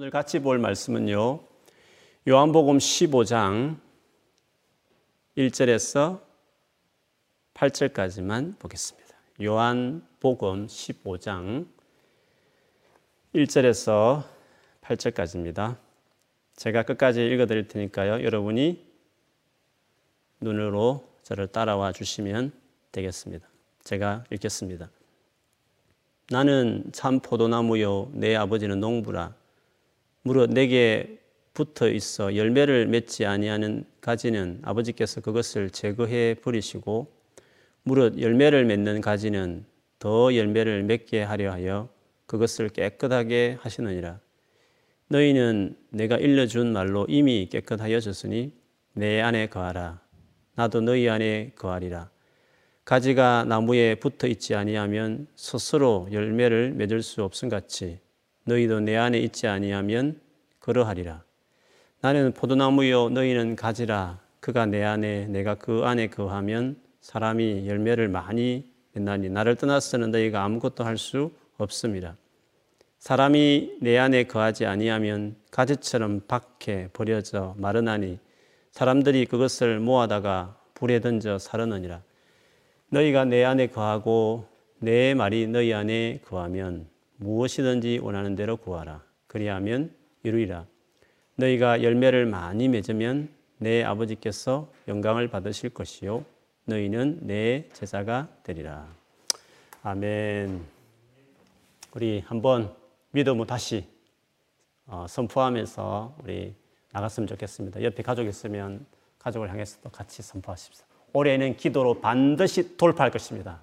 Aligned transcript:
오늘 0.00 0.10
같이 0.10 0.38
볼 0.38 0.60
말씀은요. 0.60 1.40
요한복음 2.28 2.78
15장 2.78 3.80
1절에서 5.36 6.20
8절까지만 7.54 8.60
보겠습니다. 8.60 9.16
요한복음 9.42 10.68
15장 10.68 11.66
1절에서 13.34 14.22
8절까지입니다. 14.82 15.76
제가 16.54 16.84
끝까지 16.84 17.26
읽어 17.26 17.46
드릴 17.46 17.66
테니까요. 17.66 18.22
여러분이 18.22 18.86
눈으로 20.40 21.08
저를 21.24 21.48
따라와 21.48 21.90
주시면 21.90 22.52
되겠습니다. 22.92 23.48
제가 23.82 24.22
읽겠습니다. 24.30 24.90
나는 26.30 26.84
참 26.92 27.18
포도나무요 27.18 28.12
내 28.14 28.36
아버지는 28.36 28.78
농부라 28.78 29.37
무릇 30.22 30.50
내게 30.50 31.18
붙어 31.54 31.88
있어 31.88 32.36
열매를 32.36 32.86
맺지 32.86 33.26
아니하는 33.26 33.84
가지는 34.00 34.60
아버지께서 34.62 35.20
그것을 35.20 35.70
제거해 35.70 36.34
버리시고 36.34 37.12
무릇 37.82 38.20
열매를 38.20 38.64
맺는 38.64 39.00
가지는 39.00 39.64
더 39.98 40.34
열매를 40.34 40.84
맺게 40.84 41.22
하려 41.22 41.50
하여 41.50 41.88
그것을 42.26 42.68
깨끗하게 42.68 43.58
하시느니라. 43.60 44.20
너희는 45.08 45.76
내가 45.90 46.16
일러준 46.16 46.72
말로 46.72 47.06
이미 47.08 47.48
깨끗하여졌으니 47.50 48.52
내 48.92 49.20
안에 49.20 49.48
거하라. 49.48 50.00
나도 50.54 50.82
너희 50.82 51.08
안에 51.08 51.52
거하리라. 51.56 52.10
가지가 52.84 53.44
나무에 53.48 53.96
붙어 53.96 54.26
있지 54.26 54.54
아니하면 54.54 55.26
스스로 55.34 56.08
열매를 56.12 56.72
맺을 56.72 57.02
수 57.02 57.22
없음 57.22 57.48
같이 57.48 58.00
너희도 58.48 58.80
내 58.80 58.96
안에 58.96 59.18
있지 59.18 59.46
아니하면 59.46 60.18
그러하리라. 60.58 61.22
나는 62.00 62.32
포도나무요 62.32 63.10
너희는 63.10 63.56
가지라 63.56 64.20
그가 64.40 64.64
내 64.64 64.82
안에 64.84 65.26
내가 65.26 65.54
그 65.54 65.82
안에 65.84 66.06
거하면 66.08 66.76
사람이 67.02 67.68
열매를 67.68 68.08
많이 68.08 68.64
맺나니 68.94 69.28
나를 69.28 69.56
떠나서는 69.56 70.10
너희가 70.10 70.44
아무것도 70.44 70.84
할 70.84 70.96
수 70.96 71.30
없습니다. 71.58 72.16
사람이 73.00 73.78
내 73.82 73.98
안에 73.98 74.24
거하지 74.24 74.64
아니하면 74.64 75.36
가지처럼 75.50 76.22
밖에 76.26 76.88
버려져 76.92 77.54
마르나니 77.58 78.18
사람들이 78.72 79.26
그것을 79.26 79.78
모아다가 79.78 80.56
불에 80.74 81.00
던져 81.00 81.38
사르느니라. 81.38 82.00
너희가 82.90 83.24
내 83.26 83.44
안에 83.44 83.66
거하고 83.66 84.46
내 84.78 85.12
말이 85.14 85.46
너희 85.48 85.74
안에 85.74 86.20
거하면 86.24 86.86
무엇이든지 87.18 87.98
원하는 88.02 88.34
대로 88.34 88.56
구하라. 88.56 89.02
그리하면 89.26 89.94
이루리라. 90.22 90.66
너희가 91.36 91.82
열매를 91.82 92.26
많이 92.26 92.68
맺으면 92.68 93.28
내 93.58 93.84
아버지께서 93.84 94.72
영광을 94.88 95.28
받으실 95.28 95.70
것이요. 95.70 96.24
너희는 96.64 97.20
내 97.22 97.68
제자가 97.72 98.28
되리라. 98.42 98.86
아멘. 99.82 100.60
우리 101.94 102.22
한번 102.26 102.74
믿음을 103.12 103.46
다시 103.46 103.86
어, 104.86 105.06
선포하면서 105.08 106.16
우리 106.22 106.54
나갔으면 106.92 107.26
좋겠습니다. 107.26 107.82
옆에 107.82 108.02
가족 108.02 108.26
있으면 108.26 108.86
가족을 109.18 109.50
향해서도 109.50 109.90
같이 109.90 110.22
선포하십시오. 110.22 110.84
올해는 111.12 111.56
기도로 111.56 112.00
반드시 112.00 112.76
돌파할 112.76 113.10
것입니다. 113.10 113.60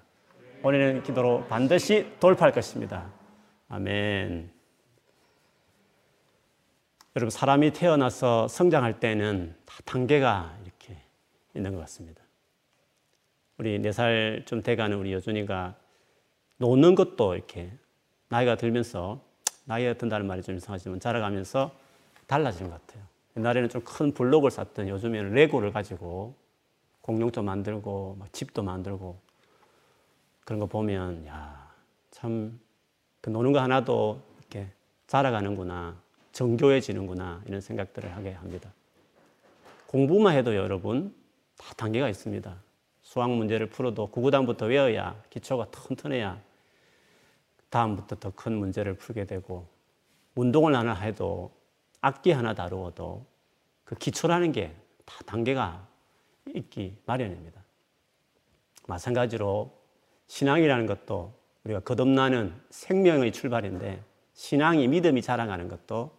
올해는 0.62 1.02
기도로 1.02 1.46
반드시 1.48 2.06
돌파할 2.20 2.52
것입니다. 2.52 3.10
아멘. 3.68 4.50
여러분, 7.16 7.30
사람이 7.30 7.72
태어나서 7.72 8.46
성장할 8.48 9.00
때는 9.00 9.54
다 9.64 9.78
단계가 9.84 10.56
이렇게 10.64 10.96
있는 11.54 11.72
것 11.74 11.80
같습니다. 11.80 12.22
우리 13.58 13.78
네 13.78 13.90
살 13.90 14.42
좀 14.46 14.62
돼가는 14.62 14.96
우리 14.98 15.12
여준이가 15.14 15.74
노는 16.58 16.94
것도 16.94 17.34
이렇게 17.34 17.70
나이가 18.28 18.56
들면서 18.56 19.20
나이가 19.64 19.94
든다는 19.94 20.26
말이 20.26 20.42
좀 20.42 20.56
이상하지만 20.56 21.00
자라가면서 21.00 21.74
달라지는 22.26 22.70
것 22.70 22.86
같아요. 22.86 23.02
옛날에는 23.36 23.68
좀 23.70 23.82
큰 23.82 24.12
블록을 24.12 24.50
쌓던 24.50 24.88
요즘에는 24.88 25.32
레고를 25.32 25.72
가지고 25.72 26.34
공룡도 27.00 27.42
만들고 27.42 28.16
막 28.18 28.32
집도 28.32 28.62
만들고 28.62 29.18
그런 30.44 30.60
거 30.60 30.66
보면 30.66 31.26
야참 31.26 32.60
그 32.60 32.65
노는 33.30 33.52
거 33.52 33.60
하나도 33.60 34.20
이렇게 34.38 34.68
자라가는구나 35.06 35.96
정교해지는구나 36.32 37.42
이런 37.46 37.60
생각들을 37.60 38.14
하게 38.14 38.32
합니다. 38.32 38.72
공부만 39.86 40.36
해도 40.36 40.54
여러분 40.54 41.14
다 41.56 41.72
단계가 41.74 42.08
있습니다. 42.08 42.54
수학 43.02 43.30
문제를 43.30 43.68
풀어도 43.68 44.08
구구단부터 44.08 44.66
외워야 44.66 45.20
기초가 45.30 45.70
튼튼해야 45.70 46.40
다음부터 47.70 48.16
더 48.16 48.30
큰 48.30 48.56
문제를 48.56 48.94
풀게 48.94 49.24
되고 49.26 49.66
운동을 50.34 50.74
하나 50.74 50.94
해도 50.94 51.50
악기 52.00 52.32
하나 52.32 52.54
다루어도 52.54 53.24
그 53.84 53.94
기초라는 53.94 54.52
게 54.52 54.76
다 55.06 55.20
단계가 55.24 55.86
있기 56.54 56.98
마련입니다. 57.06 57.62
마찬가지로 58.86 59.72
신앙이라는 60.26 60.86
것도 60.86 61.32
우리가 61.66 61.80
거듭나는 61.80 62.54
생명의 62.70 63.32
출발인데 63.32 64.00
신앙이 64.34 64.86
믿음이 64.86 65.20
자라가는 65.20 65.68
것도 65.68 66.12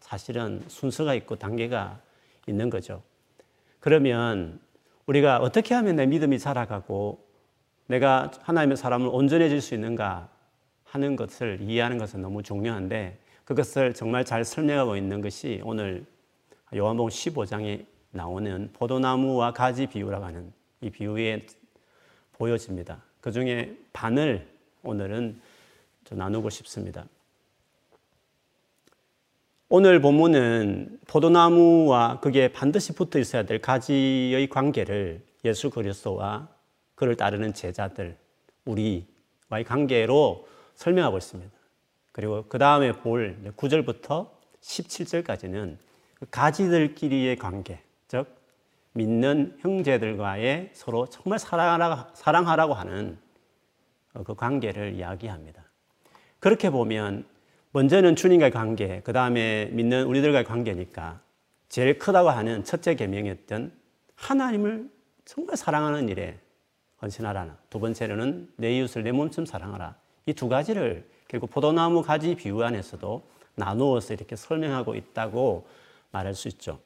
사실은 0.00 0.62
순서가 0.68 1.14
있고 1.14 1.36
단계가 1.36 2.00
있는 2.46 2.70
거죠. 2.70 3.02
그러면 3.80 4.60
우리가 5.06 5.38
어떻게 5.38 5.74
하면 5.74 5.96
내 5.96 6.06
믿음이 6.06 6.38
자라가고 6.38 7.22
내가 7.86 8.30
하나님의 8.42 8.78
사람을 8.78 9.08
온전해질 9.08 9.60
수 9.60 9.74
있는가 9.74 10.30
하는 10.84 11.16
것을 11.16 11.58
이해하는 11.60 11.98
것은 11.98 12.22
너무 12.22 12.42
중요한데 12.42 13.18
그것을 13.44 13.92
정말 13.92 14.24
잘 14.24 14.42
설명하고 14.42 14.96
있는 14.96 15.20
것이 15.20 15.60
오늘 15.64 16.06
요한복음 16.74 17.10
15장에 17.10 17.84
나오는 18.10 18.70
포도나무와 18.72 19.52
가지 19.52 19.86
비유라고 19.86 20.24
하는 20.24 20.52
이 20.80 20.88
비유에 20.88 21.44
보여집니다. 22.32 23.02
그 23.20 23.32
중에 23.32 23.76
반을 23.92 24.53
오늘은 24.84 25.40
나누고 26.10 26.50
싶습니다. 26.50 27.06
오늘 29.68 30.00
본문은 30.00 31.00
포도나무와 31.08 32.20
그게 32.20 32.52
반드시 32.52 32.92
붙어 32.94 33.18
있어야 33.18 33.44
될 33.44 33.60
가지의 33.60 34.48
관계를 34.48 35.22
예수 35.44 35.70
그리스도와 35.70 36.48
그를 36.94 37.16
따르는 37.16 37.54
제자들, 37.54 38.16
우리와의 38.66 39.64
관계로 39.66 40.46
설명하고 40.74 41.18
있습니다. 41.18 41.50
그리고 42.12 42.44
그 42.48 42.58
다음에 42.58 42.92
볼 42.92 43.36
9절부터 43.56 44.28
17절까지는 44.60 45.76
그 46.14 46.26
가지들끼리의 46.30 47.36
관계, 47.36 47.82
즉 48.06 48.26
믿는 48.92 49.56
형제들과의 49.60 50.70
서로 50.72 51.06
정말 51.06 51.40
사랑하라고 51.40 52.74
하는 52.74 53.18
그 54.22 54.34
관계를 54.34 54.94
이야기합니다. 54.94 55.64
그렇게 56.38 56.70
보면 56.70 57.24
먼저는 57.72 58.14
주님과의 58.14 58.52
관계, 58.52 59.00
그 59.02 59.12
다음에 59.12 59.66
믿는 59.72 60.04
우리들과의 60.06 60.44
관계니까 60.44 61.20
제일 61.68 61.98
크다고 61.98 62.30
하는 62.30 62.62
첫째 62.62 62.94
계명이었던 62.94 63.72
하나님을 64.14 64.88
정말 65.24 65.56
사랑하는 65.56 66.08
일에 66.08 66.38
헌신하라는 67.02 67.54
두 67.70 67.80
번째로는 67.80 68.52
내 68.56 68.78
이웃을 68.78 69.02
내 69.02 69.10
몸처럼 69.10 69.46
사랑하라. 69.46 69.96
이 70.26 70.32
두 70.32 70.48
가지를 70.48 71.08
결국 71.26 71.50
포도나무 71.50 72.02
가지 72.02 72.34
비유 72.34 72.62
안에서도 72.62 73.22
나누어서 73.56 74.14
이렇게 74.14 74.36
설명하고 74.36 74.94
있다고 74.94 75.66
말할 76.12 76.34
수 76.34 76.48
있죠. 76.48 76.78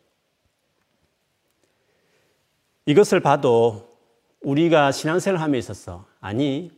이것을 2.87 3.21
봐도 3.21 3.97
우리가 4.41 4.93
신앙생활 4.93 5.41
함에 5.41 5.59
있어서 5.59 6.07
아니 6.21 6.71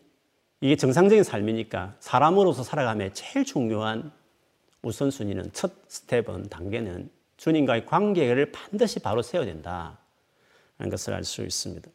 이게 0.60 0.76
정상적인 0.76 1.24
삶이니까 1.24 1.96
사람으로서 2.00 2.62
살아감에 2.62 3.12
제일 3.12 3.44
중요한 3.44 4.12
우선순위는 4.82 5.52
첫 5.52 5.72
스텝은 5.88 6.48
단계는 6.50 7.10
주님과의 7.36 7.86
관계를 7.86 8.52
반드시 8.52 8.98
바로 9.00 9.22
세워야 9.22 9.46
된다. 9.46 9.98
하는 10.76 10.90
것을 10.90 11.12
알 11.14 11.24
수 11.24 11.42
있습니다. 11.42 11.90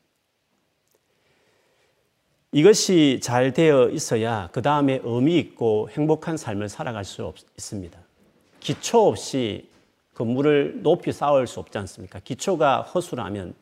이것이 2.52 3.20
잘 3.22 3.52
되어 3.52 3.90
있어야 3.90 4.50
그 4.52 4.62
다음에 4.62 5.02
의미 5.04 5.38
있고 5.40 5.90
행복한 5.90 6.38
삶을 6.38 6.70
살아갈 6.70 7.04
수 7.04 7.34
있습니다. 7.58 8.00
기초 8.60 9.08
없이 9.08 9.70
건물을 10.14 10.82
높이 10.82 11.12
쌓을 11.12 11.48
수 11.48 11.60
없지 11.60 11.78
않습니까? 11.80 12.20
기초가 12.20 12.84
허술하면 12.84 13.54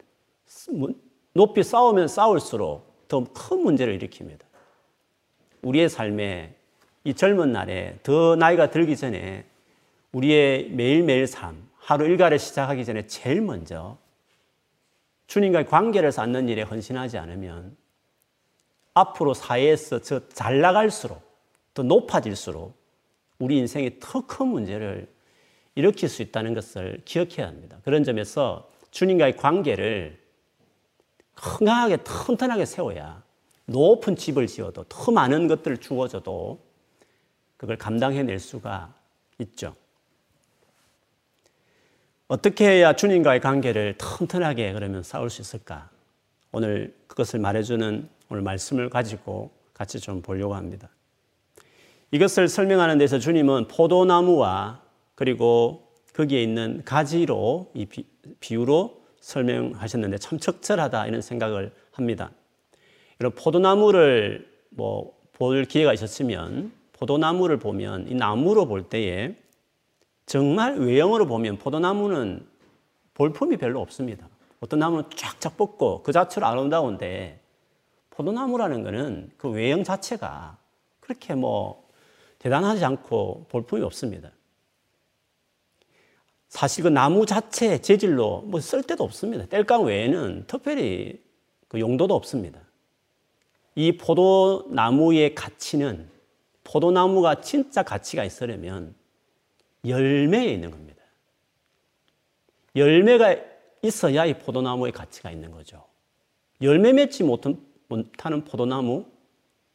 높이 1.33 1.63
쌓으면 1.63 2.07
쌓을수록 2.07 3.07
더 3.07 3.23
큰 3.33 3.63
문제를 3.63 3.97
일으킵니다. 3.99 4.41
우리의 5.63 5.89
삶에 5.89 6.53
이 7.03 7.13
젊은 7.13 7.51
날에 7.51 7.97
더 8.03 8.35
나이가 8.35 8.69
들기 8.69 8.95
전에 8.95 9.45
우리의 10.11 10.69
매일매일 10.69 11.27
삶, 11.27 11.67
하루 11.77 12.05
일과를 12.05 12.39
시작하기 12.39 12.85
전에 12.85 13.07
제일 13.07 13.41
먼저 13.41 13.97
주님과의 15.27 15.65
관계를 15.65 16.11
쌓는 16.11 16.47
일에 16.47 16.61
헌신하지 16.61 17.17
않으면 17.17 17.75
앞으로 18.93 19.33
사회에서 19.33 19.99
잘 20.29 20.61
나갈수록 20.61 21.21
더 21.73 21.81
높아질수록 21.81 22.75
우리 23.39 23.57
인생에 23.57 23.97
더큰 23.99 24.47
문제를 24.47 25.07
일으킬 25.75 26.07
수 26.07 26.21
있다는 26.21 26.53
것을 26.53 27.01
기억해야 27.03 27.47
합니다. 27.47 27.79
그런 27.83 28.03
점에서 28.03 28.69
주님과의 28.91 29.37
관계를 29.37 30.19
건강하게 31.35 31.97
튼튼하게 32.03 32.65
세워야 32.65 33.22
높은 33.65 34.15
집을 34.15 34.47
지어도 34.47 34.83
더 34.89 35.11
많은 35.11 35.47
것들을 35.47 35.77
주어져도 35.77 36.59
그걸 37.57 37.77
감당해낼 37.77 38.39
수가 38.39 38.93
있죠. 39.39 39.75
어떻게 42.27 42.67
해야 42.67 42.93
주님과의 42.93 43.41
관계를 43.41 43.95
튼튼하게 43.97 44.73
그러면 44.73 45.03
쌓을 45.03 45.29
수 45.29 45.41
있을까? 45.41 45.89
오늘 46.51 46.95
그것을 47.07 47.39
말해주는 47.39 48.09
오늘 48.29 48.43
말씀을 48.43 48.89
가지고 48.89 49.51
같이 49.73 49.99
좀 49.99 50.21
보려고 50.21 50.55
합니다. 50.55 50.89
이것을 52.11 52.47
설명하는 52.47 52.97
데서 52.97 53.19
주님은 53.19 53.67
포도나무와 53.67 54.81
그리고 55.15 55.91
거기에 56.13 56.43
있는 56.43 56.83
가지로 56.85 57.71
이 57.73 57.87
비유로 58.39 59.01
설명하셨는데 59.19 60.17
참 60.19 60.37
적절하다 60.37 61.07
이런 61.07 61.21
생각을 61.21 61.71
합니다. 61.91 62.31
이런 63.19 63.33
포도나무를 63.33 64.47
뭐 64.69 65.23
볼 65.33 65.65
기회가 65.65 65.93
있었으면 65.93 66.71
포도나무를 66.93 67.57
보면 67.57 68.07
이 68.07 68.15
나무로 68.15 68.67
볼 68.67 68.83
때에 68.87 69.35
정말 70.25 70.77
외형으로 70.77 71.27
보면 71.27 71.57
포도나무는 71.57 72.47
볼품이 73.13 73.57
별로 73.57 73.81
없습니다. 73.81 74.29
어떤 74.61 74.79
나무는 74.79 75.03
쫙쫙 75.15 75.57
뻗고 75.57 76.03
그 76.03 76.13
자체로 76.13 76.45
아름다운데 76.45 77.41
포도나무라는 78.11 78.83
것은 78.83 79.31
그 79.37 79.49
외형 79.49 79.83
자체가 79.83 80.57
그렇게 80.99 81.35
뭐 81.35 81.89
대단하지 82.39 82.85
않고 82.85 83.47
볼품이 83.49 83.81
없습니다. 83.81 84.31
사실 86.47 86.83
그 86.83 86.89
나무 86.89 87.25
자체 87.25 87.81
재질로 87.81 88.43
뭐 88.43 88.61
쓸 88.61 88.83
데도 88.83 89.03
없습니다. 89.03 89.45
땔감 89.47 89.83
외에는 89.85 90.45
특별히 90.47 91.21
그 91.67 91.79
용도도 91.79 92.13
없습니다. 92.13 92.62
이 93.75 93.97
포도나무의 93.97 95.35
가치는 95.35 96.09
포도나무가 96.63 97.41
진짜 97.41 97.83
가치가 97.83 98.23
있으려면 98.23 98.95
열매에 99.85 100.51
있는 100.51 100.71
겁니다. 100.71 101.03
열매가 102.75 103.35
있어야 103.81 104.25
이 104.25 104.37
포도나무의 104.39 104.91
가치가 104.91 105.31
있는 105.31 105.51
거죠. 105.51 105.83
열매 106.61 106.93
맺지 106.93 107.23
못하는 107.23 108.45
포도나무, 108.45 109.05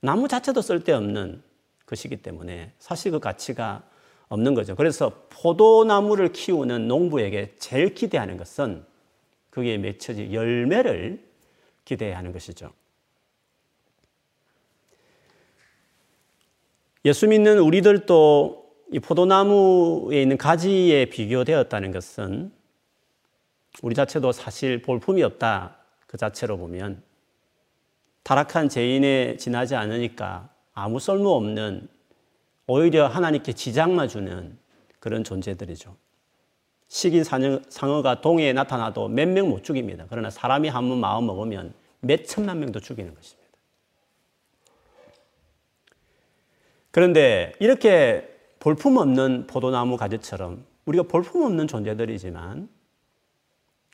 나무 0.01 0.29
자체도 0.29 0.63
쓸데없는 0.63 1.43
것이기 1.87 2.19
때문에 2.19 2.73
사실 2.79 3.13
그 3.13 3.21
가치가 3.21 3.83
없는 4.29 4.55
거죠. 4.55 4.75
그래서 4.77 5.27
포도나무를 5.31 6.33
키우는 6.33 6.89
농부에게 6.89 7.55
제일 7.59 7.95
기대하는 7.95 8.37
것은 8.37 8.85
그게 9.51 9.77
맺혀질 9.79 10.33
열매를 10.33 11.27
기대하는 11.85 12.33
것이죠. 12.33 12.73
예수 17.09 17.27
믿는 17.27 17.59
우리들도 17.59 18.67
이 18.93 19.01
포도나무에 19.01 20.21
있는 20.21 20.37
가지에 20.37 21.07
비교되었다는 21.07 21.91
것은 21.91 22.53
우리 23.81 23.95
자체도 23.95 24.33
사실 24.33 24.83
볼품이 24.83 25.23
없다 25.23 25.79
그 26.07 26.19
자체로 26.19 26.59
보면 26.59 27.03
타락한 28.25 28.69
죄인에 28.69 29.39
지나지 29.39 29.75
않으니까 29.75 30.51
아무 30.75 31.01
쓸모 31.01 31.31
없는 31.31 31.89
오히려 32.67 33.07
하나님께 33.07 33.55
지장만 33.55 34.09
주는 34.09 34.59
그런 35.01 35.25
존재들이죠. 35.25 35.97
식인 36.89 37.25
상어가 37.25 38.21
동해에 38.21 38.53
나타나도 38.53 39.09
몇 39.09 39.29
명 39.29 39.49
못 39.49 39.65
죽입니다. 39.65 40.05
그러나 40.11 40.29
사람이 40.29 40.69
한 40.69 40.91
번 40.91 40.99
마음 40.99 41.25
먹으면 41.27 41.73
몇 42.01 42.27
천만 42.27 42.61
명도 42.61 42.81
죽이는 42.81 43.15
것입니다. 43.15 43.48
그런데 46.91 47.53
이렇게 47.61 48.29
볼품 48.59 48.97
없는 48.97 49.47
포도나무 49.47 49.97
가지처럼 49.97 50.65
우리가 50.87 51.05
볼품 51.05 51.43
없는 51.43 51.69
존재들이지만 51.69 52.69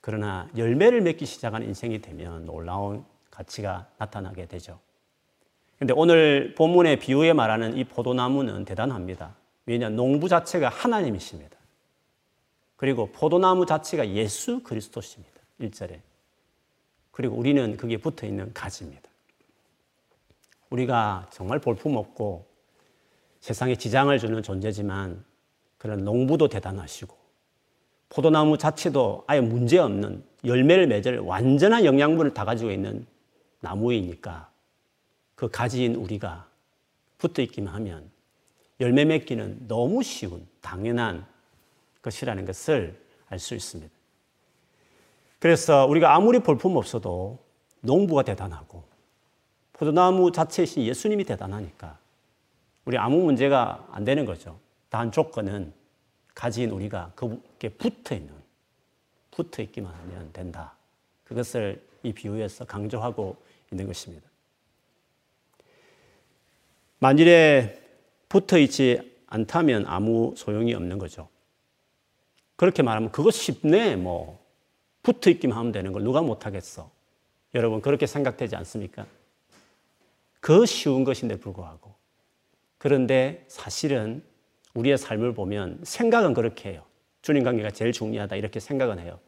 그러나 0.00 0.48
열매를 0.56 1.00
맺기 1.00 1.26
시작한 1.26 1.62
인생이 1.62 2.00
되면 2.00 2.44
놀라운 2.44 3.04
가치가 3.30 3.88
나타나게 3.98 4.46
되죠. 4.46 4.78
근데 5.78 5.92
오늘 5.96 6.54
본문의 6.54 6.98
비유에 6.98 7.32
말하는 7.32 7.76
이 7.76 7.84
포도나무는 7.84 8.64
대단합니다. 8.64 9.34
왜냐 9.66 9.88
농부 9.88 10.28
자체가 10.28 10.68
하나님이십니다. 10.68 11.56
그리고 12.76 13.10
포도나무 13.12 13.66
자체가 13.66 14.08
예수 14.10 14.62
그리스도십니다. 14.62 15.40
1절에. 15.60 16.00
그리고 17.10 17.36
우리는 17.36 17.76
거기에 17.76 17.96
붙어 17.96 18.26
있는 18.26 18.52
가지입니다. 18.52 19.08
우리가 20.70 21.28
정말 21.30 21.60
볼품 21.60 21.96
없고 21.96 22.46
세상에 23.44 23.76
지장을 23.76 24.18
주는 24.18 24.42
존재지만 24.42 25.22
그런 25.76 26.02
농부도 26.02 26.48
대단하시고 26.48 27.14
포도나무 28.08 28.56
자체도 28.56 29.24
아예 29.26 29.42
문제없는 29.42 30.24
열매를 30.46 30.86
맺을 30.86 31.18
완전한 31.18 31.84
영양분을 31.84 32.32
다 32.32 32.46
가지고 32.46 32.70
있는 32.70 33.06
나무이니까 33.60 34.50
그 35.34 35.50
가지인 35.50 35.94
우리가 35.96 36.48
붙어 37.18 37.42
있기만 37.42 37.74
하면 37.74 38.10
열매 38.80 39.04
맺기는 39.04 39.68
너무 39.68 40.02
쉬운 40.02 40.46
당연한 40.62 41.26
것이라는 42.00 42.46
것을 42.46 42.98
알 43.28 43.38
수 43.38 43.54
있습니다. 43.54 43.92
그래서 45.38 45.84
우리가 45.84 46.14
아무리 46.14 46.38
볼품 46.38 46.78
없어도 46.78 47.40
농부가 47.82 48.22
대단하고 48.22 48.84
포도나무 49.74 50.32
자체이신 50.32 50.84
예수님이 50.84 51.24
대단하니까 51.24 52.02
우리 52.84 52.98
아무 52.98 53.18
문제가 53.22 53.86
안 53.90 54.04
되는 54.04 54.24
거죠. 54.24 54.58
단 54.90 55.10
조건은 55.10 55.72
가진 56.34 56.70
우리가 56.70 57.12
그게 57.14 57.68
붙어 57.68 58.14
있는, 58.14 58.34
붙어 59.30 59.62
있기만 59.62 59.92
하면 59.92 60.32
된다. 60.32 60.74
그것을 61.24 61.82
이 62.02 62.12
비유에서 62.12 62.64
강조하고 62.64 63.36
있는 63.72 63.86
것입니다. 63.86 64.28
만일에 66.98 67.80
붙어 68.28 68.58
있지 68.58 69.18
않다면 69.26 69.86
아무 69.86 70.34
소용이 70.36 70.74
없는 70.74 70.98
거죠. 70.98 71.28
그렇게 72.56 72.82
말하면 72.82 73.10
그거 73.10 73.30
쉽네, 73.30 73.96
뭐. 73.96 74.42
붙어 75.02 75.30
있기만 75.30 75.56
하면 75.58 75.72
되는 75.72 75.92
걸 75.92 76.02
누가 76.02 76.22
못하겠어. 76.22 76.90
여러분, 77.54 77.80
그렇게 77.80 78.06
생각되지 78.06 78.56
않습니까? 78.56 79.06
그 80.40 80.66
쉬운 80.66 81.04
것인데 81.04 81.38
불구하고. 81.38 81.93
그런데 82.84 83.46
사실은 83.48 84.22
우리의 84.74 84.98
삶을 84.98 85.32
보면 85.32 85.80
생각은 85.84 86.34
그렇게 86.34 86.68
해요. 86.68 86.82
주님 87.22 87.42
관계가 87.42 87.70
제일 87.70 87.92
중요하다. 87.92 88.36
이렇게 88.36 88.60
생각은 88.60 88.98
해요. 88.98 89.20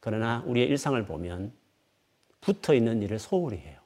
그러나 0.00 0.42
우리의 0.44 0.66
일상을 0.66 1.00
보면 1.04 1.52
붙어 2.40 2.74
있는 2.74 3.00
일을 3.00 3.20
소홀히 3.20 3.58
해요. 3.58 3.78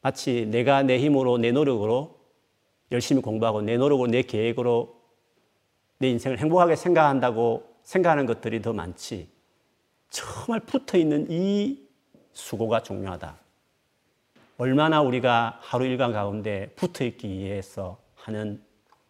마치 0.00 0.46
내가 0.50 0.82
내 0.82 0.98
힘으로 0.98 1.38
내 1.38 1.52
노력으로 1.52 2.18
열심히 2.90 3.22
공부하고 3.22 3.62
내 3.62 3.76
노력으로 3.76 4.08
내 4.08 4.22
계획으로 4.22 5.00
내 5.98 6.10
인생을 6.10 6.40
행복하게 6.40 6.74
생각한다고 6.74 7.62
생각하는 7.84 8.26
것들이 8.26 8.60
더 8.62 8.72
많지. 8.72 9.28
정말 10.10 10.58
붙어 10.58 10.98
있는 10.98 11.28
이 11.30 11.86
수고가 12.32 12.82
중요하다. 12.82 13.41
얼마나 14.62 15.02
우리가 15.02 15.58
하루 15.60 15.84
일과 15.84 16.12
가운데 16.12 16.70
붙어 16.76 17.04
있기 17.04 17.28
위해서 17.28 18.00
하는 18.14 18.62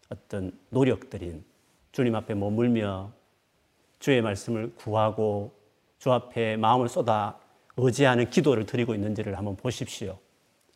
어떤 0.09 0.59
노력들인 0.71 1.45
주님 1.93 2.15
앞에 2.15 2.33
머물며 2.33 3.13
주의 3.99 4.23
말씀을 4.23 4.75
구하고 4.77 5.53
주 5.99 6.11
앞에 6.11 6.57
마음을 6.57 6.89
쏟아 6.89 7.39
의지하는 7.77 8.31
기도를 8.31 8.65
드리고 8.65 8.95
있는지를 8.95 9.37
한번 9.37 9.55
보십시오. 9.57 10.19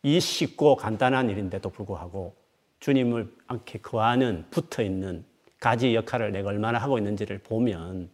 이 0.02 0.21
쉽고 0.21 0.76
간단한 0.76 1.30
일인데도 1.30 1.71
불구하고 1.71 2.37
주님을 2.80 3.35
않게 3.47 3.78
거하는 3.78 4.45
붙어 4.50 4.83
있는 4.83 5.25
가지 5.59 5.95
역할을 5.95 6.33
내가 6.33 6.50
얼마나 6.50 6.76
하고 6.76 6.99
있는지를 6.99 7.38
보면 7.38 8.11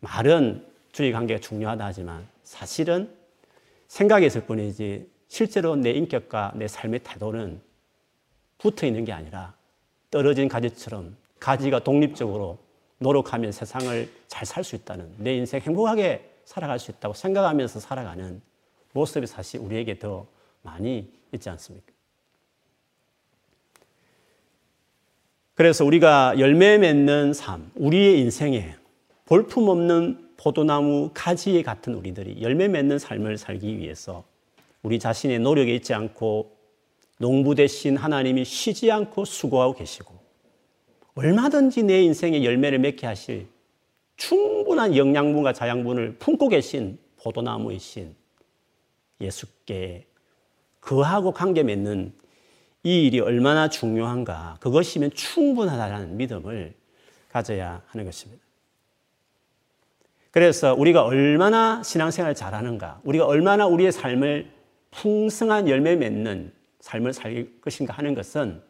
말은 0.00 0.66
주의 0.92 1.12
관계가 1.12 1.40
중요하다 1.40 1.84
하지만 1.84 2.26
사실은 2.44 3.14
생각이 3.88 4.24
있을 4.24 4.46
뿐이지 4.46 5.12
실제로 5.28 5.76
내 5.76 5.90
인격과 5.90 6.52
내 6.56 6.68
삶의 6.68 7.00
태도는 7.00 7.60
붙어 8.58 8.86
있는 8.86 9.04
게 9.04 9.12
아니라 9.12 9.54
떨어진 10.10 10.48
가지처럼 10.48 11.16
가지가 11.40 11.80
독립적으로 11.80 12.58
노력하면 12.98 13.52
세상을 13.52 14.10
잘 14.28 14.46
살 14.46 14.64
수 14.64 14.76
있다는 14.76 15.12
내 15.18 15.34
인생 15.34 15.60
행복하게 15.60 16.30
살아갈 16.44 16.78
수 16.78 16.90
있다고 16.90 17.14
생각하면서 17.14 17.80
살아가는 17.80 18.40
모습이 18.92 19.26
사실 19.26 19.60
우리에게 19.60 19.98
더 19.98 20.26
많이 20.62 21.08
있지 21.32 21.48
않습니까? 21.50 21.92
그래서 25.54 25.84
우리가 25.84 26.38
열매 26.38 26.78
맺는 26.78 27.32
삶, 27.32 27.70
우리의 27.76 28.20
인생에 28.20 28.76
볼품 29.24 29.68
없는 29.68 30.34
포도나무 30.36 31.10
가지 31.14 31.62
같은 31.62 31.94
우리들이 31.94 32.42
열매 32.42 32.68
맺는 32.68 32.98
삶을 32.98 33.38
살기 33.38 33.78
위해서 33.78 34.24
우리 34.84 34.98
자신의 34.98 35.40
노력에 35.40 35.74
있지 35.74 35.94
않고 35.94 36.56
농부 37.18 37.54
대신 37.54 37.96
하나님이 37.96 38.44
쉬지 38.44 38.92
않고 38.92 39.24
수고하고 39.24 39.74
계시고 39.74 40.14
얼마든지 41.14 41.84
내 41.84 42.02
인생에 42.02 42.44
열매를 42.44 42.78
맺게 42.78 43.06
하실 43.06 43.48
충분한 44.16 44.96
영양분과 44.96 45.54
자양분을 45.54 46.16
품고 46.18 46.48
계신 46.48 46.98
포도나무이신 47.16 48.14
예수께 49.20 50.06
그하고 50.80 51.32
관계 51.32 51.62
맺는 51.62 52.12
이 52.82 53.06
일이 53.06 53.18
얼마나 53.18 53.70
중요한가, 53.70 54.58
그것이면 54.60 55.12
충분하다는 55.12 56.18
믿음을 56.18 56.74
가져야 57.30 57.80
하는 57.86 58.04
것입니다. 58.04 58.44
그래서 60.30 60.74
우리가 60.74 61.04
얼마나 61.04 61.82
신앙생활을 61.82 62.34
잘하는가, 62.34 63.00
우리가 63.04 63.24
얼마나 63.24 63.66
우리의 63.66 63.90
삶을 63.90 64.53
풍성한 64.96 65.68
열매 65.68 65.96
맺는 65.96 66.52
삶을 66.80 67.12
살 67.12 67.46
것인가 67.60 67.94
하는 67.94 68.14
것은 68.14 68.62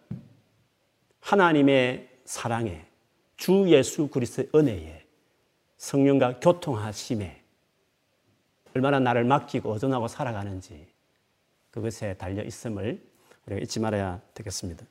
하나님의 1.20 2.08
사랑에 2.24 2.84
주 3.36 3.66
예수 3.68 4.08
그리스도의 4.08 4.48
은혜에 4.54 5.04
성령과 5.76 6.40
교통하심에 6.40 7.42
얼마나 8.74 8.98
나를 9.00 9.24
맡기고 9.24 9.72
의존하고 9.72 10.08
살아가는지 10.08 10.86
그것에 11.70 12.14
달려 12.14 12.42
있음을 12.42 13.00
우리가 13.46 13.62
잊지 13.62 13.80
말아야 13.80 14.20
되겠습니다. 14.34 14.84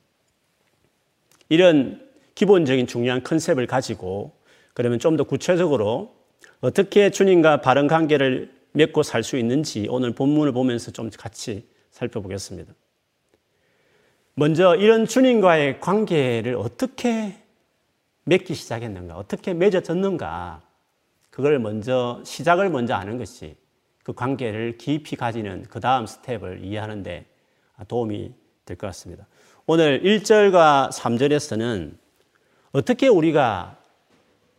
이런 1.48 2.10
기본적인 2.34 2.86
중요한 2.86 3.22
컨셉을 3.22 3.66
가지고 3.66 4.32
그러면 4.72 4.98
좀 4.98 5.16
더 5.16 5.24
구체적으로 5.24 6.14
어떻게 6.60 7.10
주님과 7.10 7.60
바른 7.60 7.86
관계를 7.86 8.52
맺고 8.74 9.02
살 9.02 9.22
수 9.22 9.36
있는지 9.36 9.86
오늘 9.88 10.12
본문을 10.14 10.52
보면서 10.52 10.90
좀 10.90 11.10
같이 11.16 11.66
살펴보겠습니다. 11.90 12.74
먼저 14.34 14.74
이런 14.74 15.06
주님과의 15.06 15.80
관계를 15.80 16.56
어떻게 16.56 17.36
맺기 18.24 18.54
시작했는가, 18.54 19.16
어떻게 19.16 19.54
맺어졌는가, 19.54 20.62
그걸 21.30 21.58
먼저, 21.60 22.20
시작을 22.24 22.68
먼저 22.68 22.94
아는 22.94 23.16
것이 23.16 23.56
그 24.02 24.12
관계를 24.12 24.76
깊이 24.76 25.14
가지는 25.16 25.62
그 25.68 25.78
다음 25.80 26.06
스텝을 26.06 26.64
이해하는데 26.64 27.26
도움이 27.88 28.32
될 28.64 28.76
것 28.76 28.86
같습니다. 28.88 29.26
오늘 29.66 30.02
1절과 30.02 30.90
3절에서는 30.90 31.96
어떻게 32.72 33.08
우리가 33.08 33.78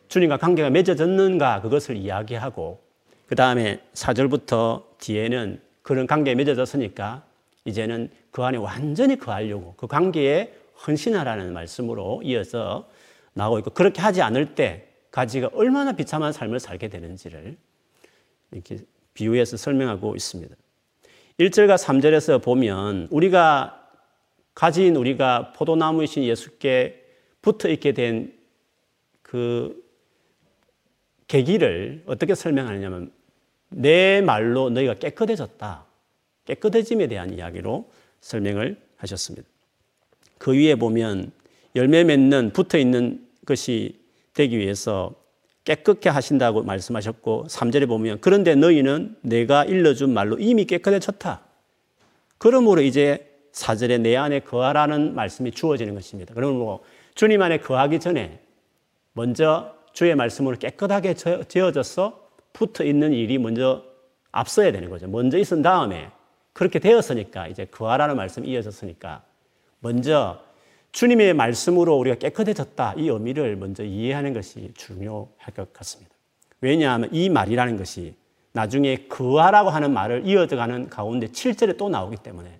주님과 0.07 0.37
관계가 0.37 0.69
맺어졌는가 0.69 1.61
그것을 1.61 1.97
이야기하고 1.97 2.84
그 3.27 3.35
다음에 3.35 3.81
4절부터 3.93 4.83
뒤에는 4.99 5.61
그런 5.81 6.07
관계에 6.07 6.35
맺어졌으니까 6.35 7.23
이제는 7.65 8.09
그 8.31 8.43
안에 8.43 8.57
완전히 8.57 9.17
거하려고 9.17 9.73
그 9.77 9.87
관계에 9.87 10.53
헌신하라는 10.85 11.53
말씀으로 11.53 12.21
이어서 12.23 12.87
나오고 13.33 13.59
있고 13.59 13.71
그렇게 13.71 14.01
하지 14.01 14.21
않을 14.21 14.55
때 14.55 14.87
가지가 15.11 15.49
얼마나 15.53 15.93
비참한 15.93 16.31
삶을 16.31 16.59
살게 16.59 16.89
되는지를 16.89 17.57
이렇게 18.51 18.79
비유해서 19.13 19.57
설명하고 19.57 20.15
있습니다. 20.15 20.55
1절과 21.39 21.77
3절에서 21.77 22.43
보면 22.43 23.07
우리가 23.11 23.81
가진 24.53 24.95
우리가 24.95 25.53
포도나무이신 25.53 26.23
예수께 26.23 27.03
붙어 27.41 27.69
있게 27.69 27.93
된 27.93 28.45
그 29.25 29.83
계기를 31.27 32.03
어떻게 32.05 32.35
설명하느냐면 32.35 33.11
내 33.69 34.21
말로 34.21 34.69
너희가 34.69 34.95
깨끗해졌다. 34.95 35.85
깨끗해짐에 36.45 37.07
대한 37.07 37.33
이야기로 37.33 37.89
설명을 38.21 38.77
하셨습니다. 38.97 39.47
그 40.37 40.53
위에 40.53 40.75
보면 40.75 41.31
열매 41.75 42.03
맺는 42.03 42.51
붙어 42.53 42.77
있는 42.77 43.25
것이 43.45 43.99
되기 44.33 44.57
위해서 44.57 45.13
깨끗게 45.63 46.09
하신다고 46.09 46.63
말씀하셨고 46.63 47.47
3절에 47.49 47.87
보면 47.87 48.19
그런데 48.21 48.53
너희는 48.55 49.15
내가 49.21 49.65
일러준 49.65 50.13
말로 50.13 50.37
이미 50.37 50.65
깨끗해졌다. 50.65 51.41
그러므로 52.37 52.81
이제 52.81 53.31
4절에 53.51 54.01
내 54.01 54.15
안에 54.15 54.41
거하라는 54.41 55.15
말씀이 55.15 55.51
주어지는 55.51 55.95
것입니다. 55.95 56.33
그러므로 56.35 56.83
주님 57.15 57.41
안에 57.41 57.59
거하기 57.59 57.99
전에 57.99 58.39
먼저 59.13 59.74
주의 59.95 60.13
말씀으로 60.13 60.57
깨끗하게 60.57 61.13
지어져서 61.47 62.29
붙어 62.51 62.83
있는 62.83 63.13
일이 63.13 63.37
먼저 63.37 63.81
앞서야 64.31 64.73
되는 64.73 64.89
거죠. 64.89 65.07
먼저 65.07 65.37
있은 65.37 65.61
다음에 65.61 66.11
그렇게 66.51 66.79
되었으니까 66.79 67.47
이제 67.47 67.63
거하라는 67.65 68.17
말씀이 68.17 68.47
이어졌으니까 68.49 69.23
먼저 69.79 70.43
주님의 70.91 71.33
말씀으로 71.33 71.95
우리가 71.97 72.17
깨끗해졌다 72.17 72.95
이 72.97 73.07
의미를 73.07 73.55
먼저 73.55 73.83
이해하는 73.83 74.33
것이 74.33 74.73
중요할 74.75 75.53
것 75.55 75.71
같습니다. 75.71 76.13
왜냐하면 76.59 77.09
이 77.13 77.29
말이라는 77.29 77.77
것이 77.77 78.15
나중에 78.51 79.07
거하라고 79.07 79.69
하는 79.69 79.93
말을 79.93 80.27
이어져가는 80.27 80.89
가운데 80.89 81.27
7절에 81.27 81.77
또 81.77 81.87
나오기 81.87 82.17
때문에 82.17 82.59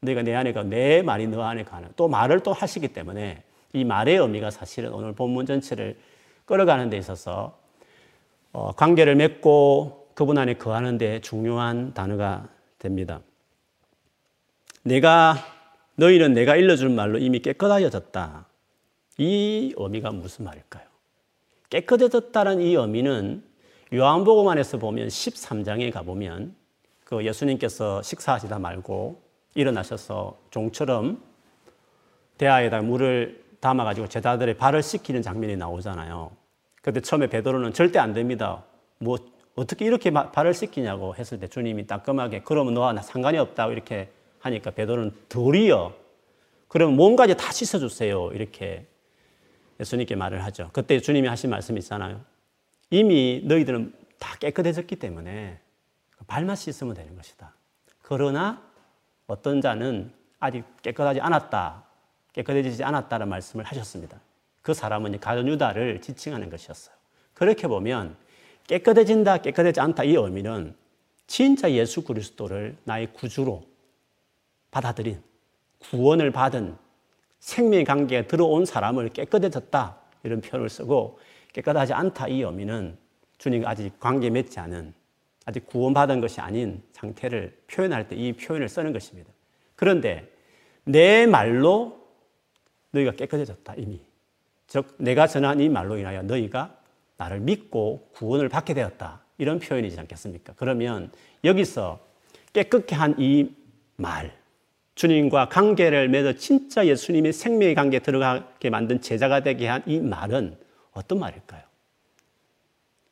너희가 0.00 0.22
내 0.22 0.34
안에 0.34 0.52
가내 0.52 1.00
말이 1.00 1.26
너 1.26 1.42
안에 1.42 1.64
가는 1.64 1.88
또 1.96 2.06
말을 2.08 2.40
또 2.40 2.52
하시기 2.52 2.88
때문에 2.88 3.42
이 3.74 3.84
말의 3.84 4.16
의미가 4.18 4.50
사실은 4.50 4.92
오늘 4.92 5.12
본문 5.12 5.46
전체를 5.46 5.98
끌어가는 6.46 6.90
데 6.90 6.96
있어서 6.96 7.58
어, 8.52 8.70
관계를 8.72 9.16
맺고 9.16 10.12
그분 10.14 10.38
안에 10.38 10.54
거하는 10.54 10.96
데 10.96 11.20
중요한 11.20 11.92
단어가 11.92 12.48
됩니다. 12.78 13.20
내가 14.84 15.34
너희는 15.96 16.34
내가 16.34 16.54
일러줄 16.54 16.88
말로 16.88 17.18
이미 17.18 17.40
깨끗하여졌다. 17.40 18.46
이 19.18 19.74
의미가 19.76 20.12
무슨 20.12 20.44
말일까요? 20.44 20.84
깨끗해졌다는 21.70 22.60
이 22.60 22.74
의미는 22.74 23.42
요한복음 23.92 24.48
안에서 24.48 24.78
보면 24.78 25.08
13장에 25.08 25.92
가보면 25.92 26.54
그 27.04 27.24
예수님께서 27.24 28.02
식사하시다 28.02 28.60
말고 28.60 29.20
일어나셔서 29.56 30.38
종처럼 30.50 31.20
대하에다 32.38 32.82
물을 32.82 33.43
담아가지고 33.64 34.08
제자들의 34.08 34.58
발을 34.58 34.82
씻기는 34.82 35.22
장면이 35.22 35.56
나오잖아요. 35.56 36.30
그때 36.82 37.00
처음에 37.00 37.28
베드로는 37.28 37.72
절대 37.72 37.98
안 37.98 38.12
됩니다. 38.12 38.62
뭐 38.98 39.16
어떻게 39.54 39.86
이렇게 39.86 40.10
발을 40.10 40.52
씻기냐고 40.52 41.14
했을 41.16 41.40
때 41.40 41.48
주님이 41.48 41.86
따끔하게 41.86 42.42
그러면 42.44 42.74
너와 42.74 42.92
나 42.92 43.00
상관이 43.00 43.38
없다고 43.38 43.72
이렇게 43.72 44.10
하니까 44.40 44.70
베드로는 44.72 45.12
도리어 45.30 45.94
그럼 46.68 46.96
몸까지 46.96 47.36
다 47.36 47.52
씻어주세요 47.52 48.32
이렇게 48.32 48.86
예수님께 49.80 50.14
말을 50.14 50.44
하죠. 50.44 50.68
그때 50.72 51.00
주님이 51.00 51.28
하신 51.28 51.48
말씀이 51.48 51.78
있잖아요. 51.78 52.20
이미 52.90 53.40
너희들은 53.44 53.94
다 54.18 54.36
깨끗해졌기 54.40 54.96
때문에 54.96 55.58
발만 56.26 56.54
씻으면 56.56 56.94
되는 56.94 57.16
것이다. 57.16 57.54
그러나 58.02 58.62
어떤 59.26 59.62
자는 59.62 60.12
아직 60.38 60.64
깨끗하지 60.82 61.20
않았다. 61.20 61.83
깨끗해지지 62.34 62.84
않았다는 62.84 63.28
말씀을 63.28 63.64
하셨습니다. 63.64 64.20
그 64.62 64.74
사람은 64.74 65.18
가룟 65.20 65.48
유다를 65.48 66.00
지칭하는 66.00 66.50
것이었어요. 66.50 66.94
그렇게 67.32 67.66
보면 67.66 68.16
깨끗해진다, 68.66 69.38
깨끗하지 69.38 69.80
않다 69.80 70.04
이 70.04 70.14
의미는 70.14 70.74
진짜 71.26 71.70
예수 71.70 72.04
그리스도를 72.04 72.76
나의 72.84 73.12
구주로 73.12 73.64
받아들인 74.70 75.22
구원을 75.78 76.30
받은 76.30 76.76
생명 77.40 77.84
관계에 77.84 78.26
들어온 78.26 78.64
사람을 78.64 79.10
깨끗해졌다 79.10 79.98
이런 80.22 80.40
표현을 80.40 80.68
쓰고 80.70 81.18
깨끗하지 81.52 81.92
않다 81.92 82.28
이 82.28 82.40
의미는 82.42 82.96
주님과 83.38 83.70
아직 83.70 83.98
관계 84.00 84.30
맺지 84.30 84.58
않은 84.60 84.94
아직 85.44 85.66
구원받은 85.66 86.20
것이 86.20 86.40
아닌 86.40 86.82
상태를 86.92 87.56
표현할 87.70 88.08
때 88.08 88.16
이 88.16 88.32
표현을 88.32 88.68
쓰는 88.68 88.92
것입니다. 88.92 89.30
그런데 89.76 90.32
내 90.84 91.26
말로 91.26 92.03
너희가 92.94 93.12
깨끗해졌다 93.12 93.74
이미. 93.76 94.00
즉 94.66 94.94
내가 94.98 95.26
전한 95.26 95.60
이 95.60 95.68
말로 95.68 95.98
인하여 95.98 96.22
너희가 96.22 96.76
나를 97.16 97.40
믿고 97.40 98.08
구원을 98.14 98.48
받게 98.48 98.74
되었다. 98.74 99.20
이런 99.38 99.58
표현이지 99.58 99.98
않겠습니까? 100.00 100.54
그러면 100.56 101.10
여기서 101.42 102.00
깨끗게 102.52 102.94
한 102.94 103.14
이 103.18 103.50
말, 103.96 104.36
주님과 104.94 105.48
관계를 105.48 106.08
맺어 106.08 106.34
진짜 106.34 106.86
예수님의 106.86 107.32
생명의 107.32 107.74
관계에 107.74 108.00
들어가게 108.00 108.70
만든 108.70 109.00
제자가 109.00 109.42
되게 109.42 109.66
한 109.68 109.82
이 109.86 110.00
말은 110.00 110.56
어떤 110.92 111.18
말일까요? 111.18 111.62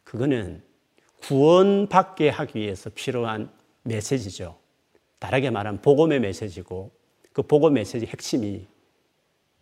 그거는 0.04 0.62
구원받게 1.22 2.28
하기 2.28 2.58
위해서 2.58 2.90
필요한 2.94 3.50
메시지죠. 3.82 4.58
다르게 5.18 5.50
말하면 5.50 5.80
복음의 5.82 6.20
메시지고 6.20 6.90
그 7.32 7.42
복음 7.42 7.74
메시지 7.74 8.06
핵심이 8.06 8.66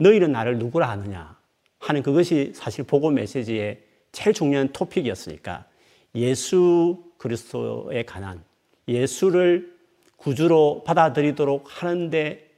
너희는 0.00 0.32
나를 0.32 0.58
누구라 0.58 0.88
하느냐 0.88 1.36
하는 1.78 2.02
그것이 2.02 2.52
사실 2.54 2.84
복음 2.84 3.14
메시지의 3.14 3.82
제일 4.12 4.34
중요한 4.34 4.72
토픽이었으니까 4.72 5.66
예수 6.14 7.04
그리스도에 7.18 8.02
관한 8.04 8.42
예수를 8.88 9.78
구주로 10.16 10.82
받아들이도록 10.84 11.82
하는데 11.82 12.50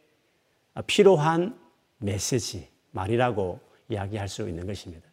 필요한 0.86 1.58
메시지, 1.98 2.68
말이라고 2.92 3.60
이야기할 3.88 4.28
수 4.28 4.48
있는 4.48 4.66
것입니다. 4.66 5.08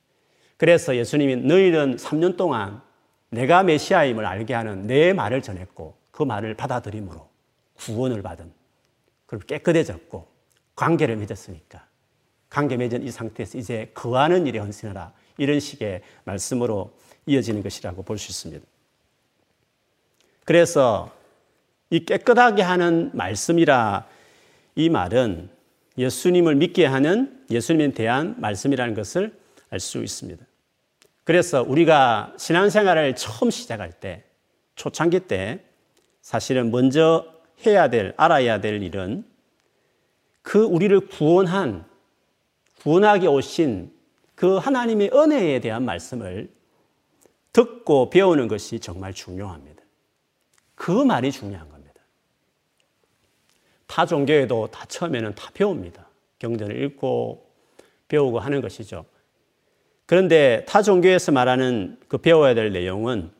그래서 0.57 0.95
예수님이 0.95 1.37
너희는 1.37 1.97
3년 1.97 2.37
동안 2.37 2.81
내가 3.29 3.63
메시아임을 3.63 4.25
알게 4.25 4.53
하는 4.53 4.87
내 4.87 5.13
말을 5.13 5.41
전했고 5.41 5.97
그 6.11 6.23
말을 6.23 6.55
받아들임으로 6.55 7.29
구원을 7.75 8.21
받은 8.21 8.51
그리고 9.25 9.45
깨끗해졌고 9.45 10.27
관계를 10.75 11.17
맺었으니까 11.17 11.88
관계 12.49 12.77
맺은 12.77 13.03
이 13.03 13.11
상태에서 13.11 13.57
이제 13.57 13.91
거하는 13.93 14.47
일에 14.47 14.59
헌신하라 14.59 15.13
이런 15.37 15.59
식의 15.59 16.01
말씀으로 16.23 16.91
이어지는 17.25 17.61
것이라고 17.63 18.03
볼 18.03 18.17
수 18.17 18.31
있습니다. 18.31 18.65
그래서 20.45 21.11
이 21.91 22.05
깨끗하게 22.05 22.61
하는 22.63 23.11
말씀이라 23.13 24.07
이 24.75 24.89
말은 24.89 25.49
예수님을 25.97 26.55
믿게 26.55 26.85
하는 26.85 27.43
예수님에 27.51 27.91
대한 27.91 28.35
말씀이라는 28.39 28.93
것을 28.95 29.37
알 29.69 29.79
수 29.79 30.01
있습니다. 30.03 30.43
그래서 31.23 31.61
우리가 31.61 32.33
신앙생활을 32.37 33.15
처음 33.15 33.51
시작할 33.51 33.91
때, 33.91 34.23
초창기 34.75 35.21
때 35.21 35.59
사실은 36.21 36.71
먼저 36.71 37.25
해야 37.65 37.89
될, 37.89 38.13
알아야 38.17 38.61
될 38.61 38.81
일은 38.81 39.25
그 40.41 40.63
우리를 40.63 41.07
구원한, 41.07 41.85
구원하게 42.81 43.27
오신 43.27 43.91
그 44.35 44.57
하나님의 44.57 45.11
은혜에 45.13 45.59
대한 45.59 45.83
말씀을 45.83 46.49
듣고 47.51 48.09
배우는 48.09 48.47
것이 48.47 48.79
정말 48.79 49.13
중요합니다. 49.13 49.83
그 50.75 50.91
말이 50.91 51.31
중요한 51.31 51.67
겁니다. 51.67 52.01
타 53.87 54.05
종교에도 54.05 54.67
다 54.67 54.85
처음에는 54.85 55.35
다 55.35 55.51
배웁니다. 55.53 56.07
경전을 56.37 56.81
읽고 56.83 57.49
배우고 58.07 58.39
하는 58.39 58.61
것이죠. 58.61 59.05
그런데 60.05 60.63
타 60.67 60.81
종교에서 60.81 61.31
말하는 61.31 61.99
그 62.07 62.17
배워야 62.17 62.53
될 62.53 62.71
내용은 62.71 63.31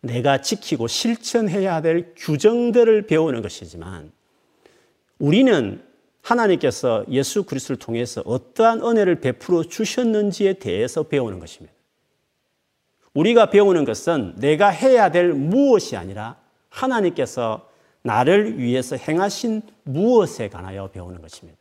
내가 0.00 0.40
지키고 0.40 0.86
실천해야 0.86 1.80
될 1.80 2.12
규정들을 2.16 3.06
배우는 3.06 3.42
것이지만 3.42 4.12
우리는 5.18 5.85
하나님께서 6.26 7.04
예수 7.08 7.44
그리스도를 7.44 7.78
통해서 7.78 8.20
어떠한 8.24 8.82
은혜를 8.82 9.20
베풀어 9.20 9.62
주셨는지에 9.62 10.54
대해서 10.54 11.04
배우는 11.04 11.38
것입니다. 11.38 11.72
우리가 13.14 13.50
배우는 13.50 13.84
것은 13.84 14.34
내가 14.36 14.68
해야 14.68 15.10
될 15.10 15.32
무엇이 15.32 15.96
아니라 15.96 16.36
하나님께서 16.68 17.70
나를 18.02 18.58
위해서 18.58 18.96
행하신 18.96 19.62
무엇에 19.84 20.48
관하여 20.48 20.88
배우는 20.88 21.22
것입니다. 21.22 21.58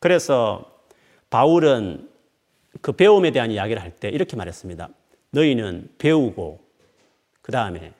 그래서 0.00 0.82
바울은 1.30 2.10
그 2.80 2.92
배움에 2.92 3.30
대한 3.30 3.50
이야기를 3.52 3.80
할 3.80 3.92
때 3.92 4.08
이렇게 4.08 4.36
말했습니다. 4.36 4.88
너희는 5.30 5.94
배우고 5.98 6.60
그 7.40 7.52
다음에 7.52 7.92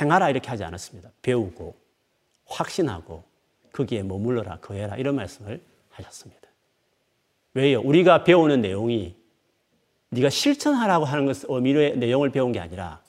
행하라 0.00 0.30
이렇게 0.30 0.48
하지 0.48 0.62
않았습니다. 0.62 1.10
배우고 1.22 1.79
확신하고 2.50 3.24
거기에 3.72 4.02
머물러라 4.02 4.58
거해라 4.58 4.96
이런 4.96 5.14
말씀을 5.14 5.62
하셨습니다. 5.90 6.40
왜요? 7.54 7.80
우리가 7.80 8.24
배우는 8.24 8.60
내용이 8.60 9.16
네가 10.10 10.28
실천하라고 10.28 11.04
하는 11.04 11.26
것 11.26 11.44
의미의 11.48 11.96
내용을 11.98 12.30
배운 12.30 12.52
게 12.52 12.60
아니라 12.60 13.00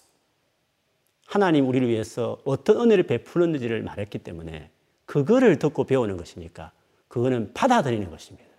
하나님 1.26 1.68
우리를 1.68 1.88
위해서 1.88 2.38
어떤 2.46 2.82
은혜를 2.82 3.04
베푸는지를 3.08 3.82
말했기 3.84 4.20
때문에 4.20 4.70
그거를 5.06 5.60
듣고 5.60 5.86
배우는 5.86 6.18
것이니까 6.18 6.72
그거는 7.08 7.54
받아들이는 7.54 8.10
것입니다. 8.10 8.50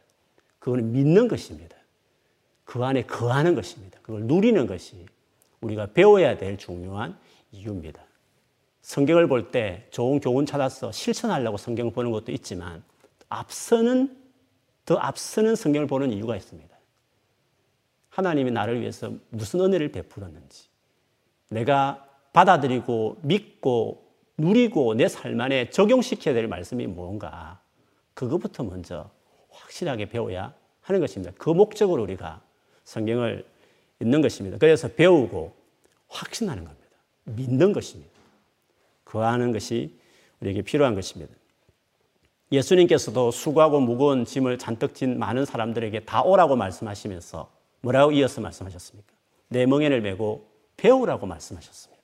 그거는 0.58 0.92
믿는 0.92 1.28
것입니다. 1.28 1.76
그 2.64 2.82
안에 2.84 3.02
거하는 3.02 3.54
것입니다. 3.54 3.98
그걸 4.02 4.22
누리는 4.22 4.66
것이 4.66 5.06
우리가 5.60 5.86
배워야 5.86 6.36
될 6.36 6.56
중요한 6.56 7.18
이유입니다. 7.52 8.02
성경을 8.82 9.28
볼 9.28 9.50
때 9.50 9.86
좋은 9.90 10.20
교훈 10.20 10.44
찾아서 10.46 10.92
실천하려고 10.92 11.56
성경을 11.56 11.92
보는 11.92 12.10
것도 12.10 12.32
있지만 12.32 12.82
앞서는 13.28 14.16
더 14.84 14.96
앞서는 14.96 15.54
성경을 15.56 15.86
보는 15.86 16.12
이유가 16.12 16.36
있습니다. 16.36 16.76
하나님이 18.10 18.50
나를 18.50 18.80
위해서 18.80 19.12
무슨 19.30 19.60
은혜를 19.60 19.92
베풀었는지 19.92 20.66
내가 21.48 22.06
받아들이고 22.32 23.18
믿고 23.22 24.02
누리고 24.36 24.94
내 24.94 25.06
삶 25.06 25.40
안에 25.40 25.70
적용시켜야 25.70 26.34
될 26.34 26.48
말씀이 26.48 26.86
뭔가 26.86 27.60
그것부터 28.14 28.64
먼저 28.64 29.10
확실하게 29.50 30.08
배워야 30.08 30.52
하는 30.80 31.00
것입니다. 31.00 31.32
그 31.38 31.50
목적으로 31.50 32.02
우리가 32.02 32.42
성경을 32.84 33.46
읽는 34.00 34.20
것입니다. 34.20 34.58
그래서 34.58 34.88
배우고 34.88 35.54
확신하는 36.08 36.64
겁니다. 36.64 36.88
믿는 37.24 37.72
것입니다. 37.72 38.11
그하는 39.12 39.52
것이 39.52 39.94
우리에게 40.40 40.62
필요한 40.62 40.94
것입니다. 40.94 41.34
예수님께서도 42.50 43.30
수고하고 43.30 43.78
무거운 43.78 44.24
짐을 44.24 44.56
잔뜩 44.56 44.94
진 44.94 45.18
많은 45.18 45.44
사람들에게 45.44 46.00
다 46.06 46.22
오라고 46.22 46.56
말씀하시면서 46.56 47.50
뭐라고 47.82 48.12
이어서 48.12 48.40
말씀하셨습니까? 48.40 49.12
내 49.48 49.66
멍에를 49.66 50.00
메고 50.00 50.48
배우라고 50.78 51.26
말씀하셨습니다. 51.26 52.02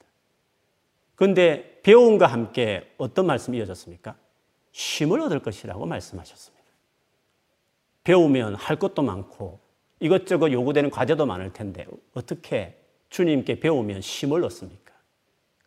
그런데 1.14 1.80
배움과 1.82 2.26
함께 2.26 2.92
어떤 2.98 3.24
말씀이 3.24 3.56
이어졌습니까? 3.56 4.14
쉼을 4.72 5.18
얻을 5.22 5.40
것이라고 5.40 5.86
말씀하셨습니다. 5.86 6.64
배우면 8.04 8.54
할 8.54 8.78
것도 8.78 9.00
많고 9.00 9.60
이것저것 10.00 10.52
요구되는 10.52 10.90
과제도 10.90 11.24
많을 11.24 11.54
텐데 11.54 11.86
어떻게 12.12 12.78
주님께 13.08 13.60
배우면 13.60 14.02
쉼을 14.02 14.44
얻습니까? 14.44 14.87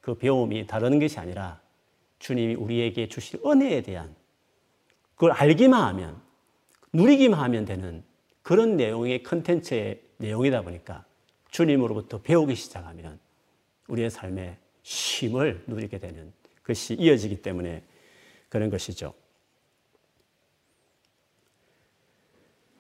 그 0.02 0.16
배움이 0.16 0.68
다른 0.68 1.00
것이 1.00 1.20
아니라 1.20 1.62
주님이 2.20 2.56
우리에게 2.56 3.08
주실 3.08 3.40
은혜에 3.46 3.82
대한 3.82 4.16
그걸 5.16 5.32
알기만 5.32 5.82
하면 5.90 6.22
누리기만 6.94 7.40
하면 7.40 7.66
되는 7.66 8.04
그런 8.42 8.76
내용의 8.76 9.24
컨텐츠의 9.24 10.02
내용이다 10.18 10.62
보니까 10.64 11.06
주님으로부터 11.52 12.22
배우기 12.22 12.56
시작하면 12.56 13.20
우리의 13.88 14.10
삶에 14.10 14.58
쉼을 14.84 15.64
누리게 15.68 16.00
되는 16.00 16.34
것이 16.64 16.96
이어지기 16.96 17.42
때문에 17.42 17.84
그런 18.50 18.70
것이죠. 18.70 19.14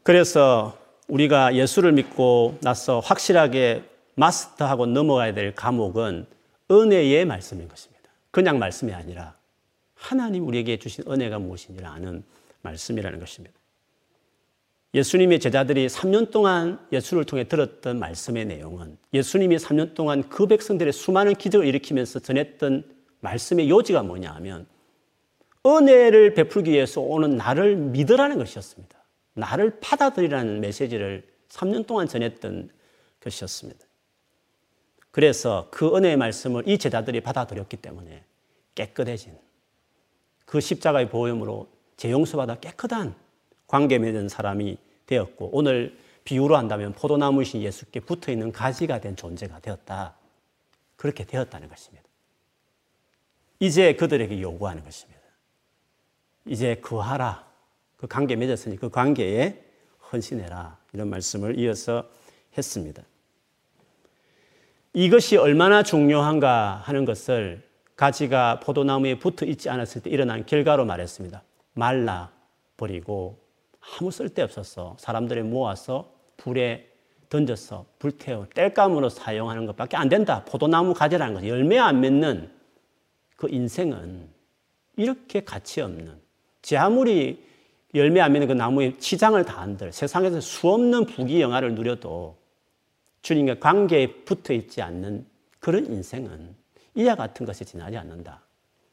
그래서 0.03 0.77
우리가 1.07 1.55
예수를 1.55 1.91
믿고 1.91 2.57
나서 2.61 2.99
확실하게 2.99 3.83
마스터하고 4.15 4.87
넘어가야 4.87 5.33
될 5.33 5.53
과목은 5.53 6.25
은혜의 6.71 7.25
말씀인 7.25 7.67
것입니다. 7.67 8.09
그냥 8.31 8.57
말씀이 8.57 8.93
아니라 8.93 9.35
하나님 9.93 10.47
우리에게 10.47 10.77
주신 10.77 11.03
은혜가 11.07 11.39
무엇인지를 11.39 11.87
아는 11.87 12.23
말씀이라는 12.61 13.19
것입니다. 13.19 13.55
예수님의 14.93 15.39
제자들이 15.39 15.87
3년 15.87 16.31
동안 16.31 16.79
예수를 16.91 17.23
통해 17.23 17.45
들었던 17.45 17.99
말씀의 17.99 18.45
내용은 18.45 18.97
예수님이 19.13 19.57
3년 19.57 19.93
동안 19.93 20.27
그 20.27 20.47
백성들의 20.47 20.91
수많은 20.91 21.35
기적을 21.35 21.65
일으키면서 21.65 22.19
전했던 22.19 22.83
말씀의 23.21 23.69
요지가 23.69 24.03
뭐냐 24.03 24.31
하면 24.33 24.65
은혜를 25.65 26.33
베풀기 26.33 26.71
위해서 26.71 26.99
오는 26.99 27.37
나를 27.37 27.75
믿으라는 27.75 28.37
것이었습니다. 28.37 29.01
나를 29.33 29.79
받아들이라는 29.79 30.59
메시지를 30.59 31.23
3년 31.49 31.85
동안 31.87 32.07
전했던 32.07 32.69
것이었습니다. 33.21 33.85
그래서 35.11 35.67
그 35.71 35.95
은혜의 35.95 36.17
말씀을 36.17 36.67
이 36.67 36.77
제자들이 36.77 37.21
받아들였기 37.21 37.77
때문에 37.77 38.23
깨끗해진 38.75 39.37
그 40.45 40.59
십자가의 40.59 41.09
보험으로 41.09 41.69
재용서받아 41.97 42.59
깨끗한 42.59 43.15
관계 43.67 43.99
맺은 43.99 44.29
사람이 44.29 44.77
되었고 45.05 45.49
오늘 45.53 45.97
비유로 46.23 46.55
한다면 46.55 46.93
포도나무이신 46.93 47.61
예수께 47.61 47.99
붙어 48.01 48.31
있는 48.31 48.51
가지가 48.51 49.01
된 49.01 49.15
존재가 49.15 49.59
되었다. 49.59 50.15
그렇게 50.95 51.25
되었다는 51.25 51.67
것입니다. 51.67 52.07
이제 53.59 53.95
그들에게 53.95 54.41
요구하는 54.41 54.83
것입니다. 54.83 55.21
이제 56.45 56.75
그하라. 56.75 57.47
그 57.97 58.07
관계 58.07 58.35
맺었으니 58.35 58.77
그 58.77 58.89
관계에 58.89 59.63
헌신해라. 60.11 60.77
이런 60.93 61.09
말씀을 61.09 61.57
이어서 61.59 62.09
했습니다. 62.57 63.03
이것이 64.93 65.37
얼마나 65.37 65.83
중요한가 65.83 66.81
하는 66.83 67.05
것을 67.05 67.63
가지가 67.95 68.59
포도나무에 68.59 69.19
붙어 69.19 69.45
있지 69.45 69.69
않았을 69.69 70.01
때 70.01 70.09
일어난 70.09 70.45
결과로 70.45 70.85
말했습니다. 70.85 71.43
말라 71.73 72.31
버리고 72.75 73.39
아무 73.79 74.11
쓸데 74.11 74.41
없었어. 74.41 74.97
사람들이 74.99 75.43
모아서 75.43 76.11
불에 76.35 76.89
던져서 77.29 77.85
불태워 77.99 78.47
땔감으로 78.53 79.07
사용하는 79.07 79.65
것밖에 79.65 79.95
안 79.95 80.09
된다. 80.09 80.43
포도나무 80.45 80.93
가지라는 80.93 81.35
것. 81.35 81.47
열매 81.47 81.77
안 81.77 82.01
맺는 82.01 82.51
그 83.37 83.47
인생은 83.49 84.27
이렇게 84.97 85.41
가치 85.41 85.79
없는 85.79 86.19
제 86.61 86.75
아무리 86.75 87.45
열매 87.95 88.19
안 88.19 88.33
맺는 88.33 88.47
그 88.49 88.53
나무에 88.53 88.97
치장을 88.97 89.43
다한들 89.45 89.93
세상에서 89.93 90.41
수없는 90.41 91.05
부귀 91.05 91.41
영화를 91.41 91.75
누려도 91.75 92.40
주님과 93.21 93.59
관계에 93.59 94.07
붙어 94.23 94.53
있지 94.53 94.81
않는 94.81 95.25
그런 95.59 95.85
인생은 95.85 96.55
이와 96.95 97.15
같은 97.15 97.45
것이 97.45 97.63
지나지 97.65 97.97
않는다. 97.97 98.41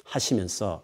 하시면서 0.04 0.82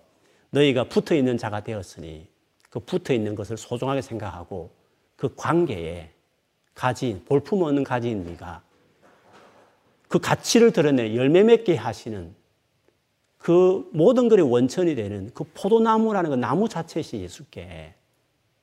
너희가 0.50 0.84
붙어 0.84 1.14
있는 1.14 1.36
자가 1.36 1.62
되었으니 1.62 2.28
그 2.70 2.80
붙어 2.80 3.12
있는 3.12 3.34
것을 3.34 3.56
소중하게 3.56 4.02
생각하고 4.02 4.70
그 5.16 5.34
관계에 5.34 6.10
가진 6.74 7.24
볼품 7.24 7.62
없는 7.62 7.84
가진 7.84 8.24
네가 8.24 8.62
그 10.08 10.18
가치를 10.18 10.72
드러내 10.72 11.14
열매 11.14 11.42
맺게 11.42 11.76
하시는 11.76 12.34
그 13.38 13.88
모든 13.92 14.28
것의 14.28 14.50
원천이 14.50 14.94
되는 14.94 15.30
그 15.34 15.44
포도나무라는 15.54 16.30
그 16.30 16.34
나무 16.36 16.68
자체이신 16.68 17.20
예수께 17.20 17.94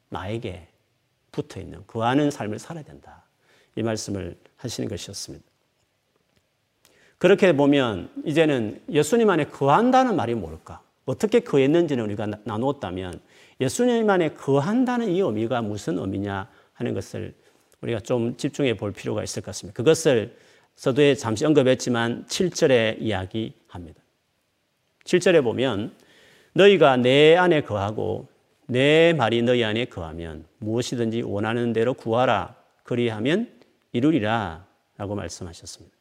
나에게 0.10 0.68
붙어 1.32 1.60
있는 1.60 1.84
그 1.88 2.02
아는 2.02 2.32
삶을 2.32 2.60
살아야 2.60 2.84
된다. 2.84 3.24
이 3.76 3.84
말씀을 3.84 4.36
하시는 4.58 4.90
것이었습니다. 4.90 5.46
그렇게 7.18 7.54
보면 7.54 8.10
이제는 8.26 8.82
예수님 8.90 9.30
안에 9.30 9.46
거한다는 9.46 10.16
말이 10.16 10.34
뭘까? 10.34 10.82
어떻게 11.06 11.40
거했는지는 11.40 12.04
우리가 12.06 12.28
나누었다면 12.44 13.20
예수님 13.60 14.10
안에 14.10 14.30
거한다는 14.30 15.10
이 15.10 15.20
의미가 15.20 15.62
무슨 15.62 16.00
의미냐 16.00 16.50
하는 16.74 16.94
것을 16.94 17.34
우리가 17.82 18.00
좀 18.00 18.36
집중해 18.38 18.78
볼 18.78 18.92
필요가 18.92 19.24
있을 19.24 19.42
것 19.42 19.48
같습니다. 19.48 19.76
그것을 19.76 20.36
서두에 20.76 21.16
잠시 21.16 21.46
언급했지만 21.46 22.26
7절에 22.28 23.02
이야기합니다. 23.02 24.02
7절에 25.04 25.44
보면 25.44 25.94
너희가 26.54 26.98
내 26.98 27.36
안에 27.36 27.62
거하고 27.62 28.28
내 28.66 29.14
말이 29.14 29.42
너희 29.42 29.64
안에 29.64 29.86
거하면 29.86 30.46
무엇이든지 30.60 31.24
원하는 31.24 31.74
대로 31.74 31.94
구하라 31.94 32.56
그리하면 32.84 33.61
이루리라 33.92 34.66
라고 34.98 35.16
말씀하셨습니다. 35.16 35.96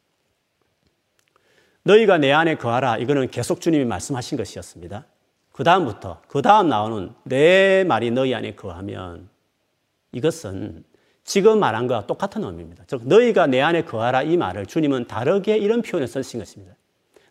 너희가 1.83 2.17
내 2.17 2.31
안에 2.31 2.55
거하라. 2.55 2.97
이거는 2.97 3.29
계속 3.29 3.59
주님이 3.61 3.85
말씀하신 3.85 4.37
것이었습니다. 4.37 5.05
그 5.51 5.63
다음부터, 5.63 6.21
그 6.27 6.41
다음 6.41 6.69
나오는 6.69 7.11
내 7.23 7.83
말이 7.83 8.11
너희 8.11 8.33
안에 8.33 8.55
거하면 8.55 9.29
이것은 10.11 10.83
지금 11.23 11.59
말한 11.59 11.87
것과 11.87 12.07
똑같은 12.07 12.43
의미입니다. 12.43 12.83
즉, 12.87 13.07
너희가 13.07 13.47
내 13.47 13.61
안에 13.61 13.83
거하라 13.83 14.23
이 14.23 14.37
말을 14.37 14.65
주님은 14.65 15.07
다르게 15.07 15.57
이런 15.57 15.81
표현을 15.81 16.07
쓰신 16.07 16.39
것입니다. 16.39 16.75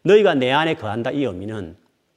너희가 0.02 0.34
내 0.34 0.50
안에 0.50 0.74
거한다 0.74 1.10
이 1.10 1.24
의미는 1.24 1.76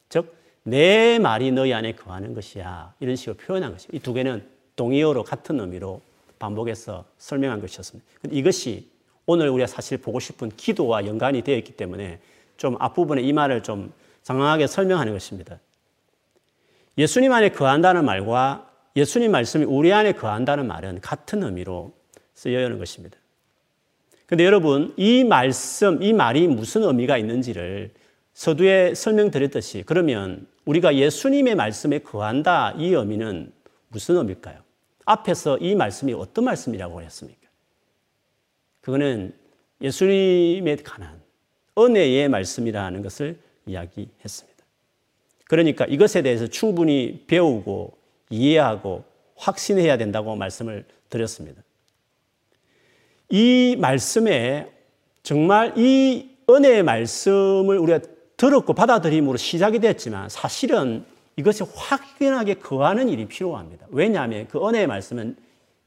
즉, 0.09 0.35
내 0.63 1.19
말이 1.19 1.51
너희 1.51 1.73
안에 1.73 1.93
거하는 1.93 2.33
것이야. 2.33 2.93
이런 2.99 3.15
식으로 3.15 3.35
표현한 3.35 3.71
것입니다. 3.73 3.97
이두 3.97 4.13
개는 4.13 4.47
동의어로 4.75 5.23
같은 5.23 5.59
의미로 5.59 6.01
반복해서 6.43 7.05
설명한 7.17 7.61
것이었습니다. 7.61 8.05
이것이 8.29 8.89
오늘 9.25 9.47
우리가 9.47 9.65
사실 9.65 9.97
보고 9.97 10.19
싶은 10.19 10.49
기도와 10.57 11.05
연관이 11.05 11.41
되어 11.41 11.55
있기 11.57 11.71
때문에 11.73 12.19
좀 12.57 12.75
앞부분에 12.79 13.21
이 13.21 13.31
말을 13.31 13.63
좀 13.63 13.93
장황하게 14.23 14.67
설명하는 14.67 15.13
것입니다. 15.13 15.59
예수님 16.97 17.31
안에 17.31 17.49
거한다는 17.49 18.03
말과 18.03 18.69
예수님 18.97 19.31
말씀이 19.31 19.63
우리 19.63 19.93
안에 19.93 20.11
거한다는 20.11 20.67
말은 20.67 20.99
같은 20.99 21.43
의미로 21.43 21.93
쓰여 22.33 22.61
있는 22.61 22.77
것입니다. 22.77 23.17
근데 24.25 24.45
여러분, 24.45 24.93
이 24.97 25.23
말씀, 25.23 26.03
이 26.03 26.11
말이 26.11 26.47
무슨 26.47 26.83
의미가 26.83 27.17
있는지를 27.17 27.91
서두에 28.33 28.95
설명드렸듯이 28.95 29.83
그러면 29.85 30.45
우리가 30.65 30.95
예수님의 30.95 31.55
말씀에 31.55 31.99
거한다 31.99 32.73
이 32.77 32.93
의미는 32.93 33.53
무슨 33.89 34.17
의미일까요? 34.17 34.63
앞에서 35.05 35.57
이 35.57 35.75
말씀이 35.75 36.13
어떤 36.13 36.45
말씀이라고 36.45 37.01
했습니까? 37.01 37.41
그거는 38.81 39.33
예수님에 39.81 40.77
관한 40.77 41.21
은혜의 41.77 42.29
말씀이라는 42.29 43.01
것을 43.01 43.39
이야기했습니다. 43.65 44.63
그러니까 45.45 45.85
이것에 45.85 46.21
대해서 46.21 46.47
충분히 46.47 47.25
배우고 47.27 47.97
이해하고 48.29 49.03
확신해야 49.35 49.97
된다고 49.97 50.35
말씀을 50.35 50.85
드렸습니다. 51.09 51.61
이 53.29 53.75
말씀에 53.79 54.71
정말 55.21 55.77
이 55.77 56.29
은혜의 56.49 56.83
말씀을 56.83 57.77
우리가 57.77 57.99
들었고 58.37 58.73
받아들임으로 58.73 59.37
시작이 59.37 59.79
됐지만 59.79 60.29
사실은 60.29 61.05
이것이 61.35 61.63
확연하게 61.63 62.55
거하는 62.55 63.09
일이 63.09 63.27
필요합니다. 63.27 63.87
왜냐하면 63.89 64.47
그 64.47 64.65
은혜의 64.65 64.87
말씀은 64.87 65.35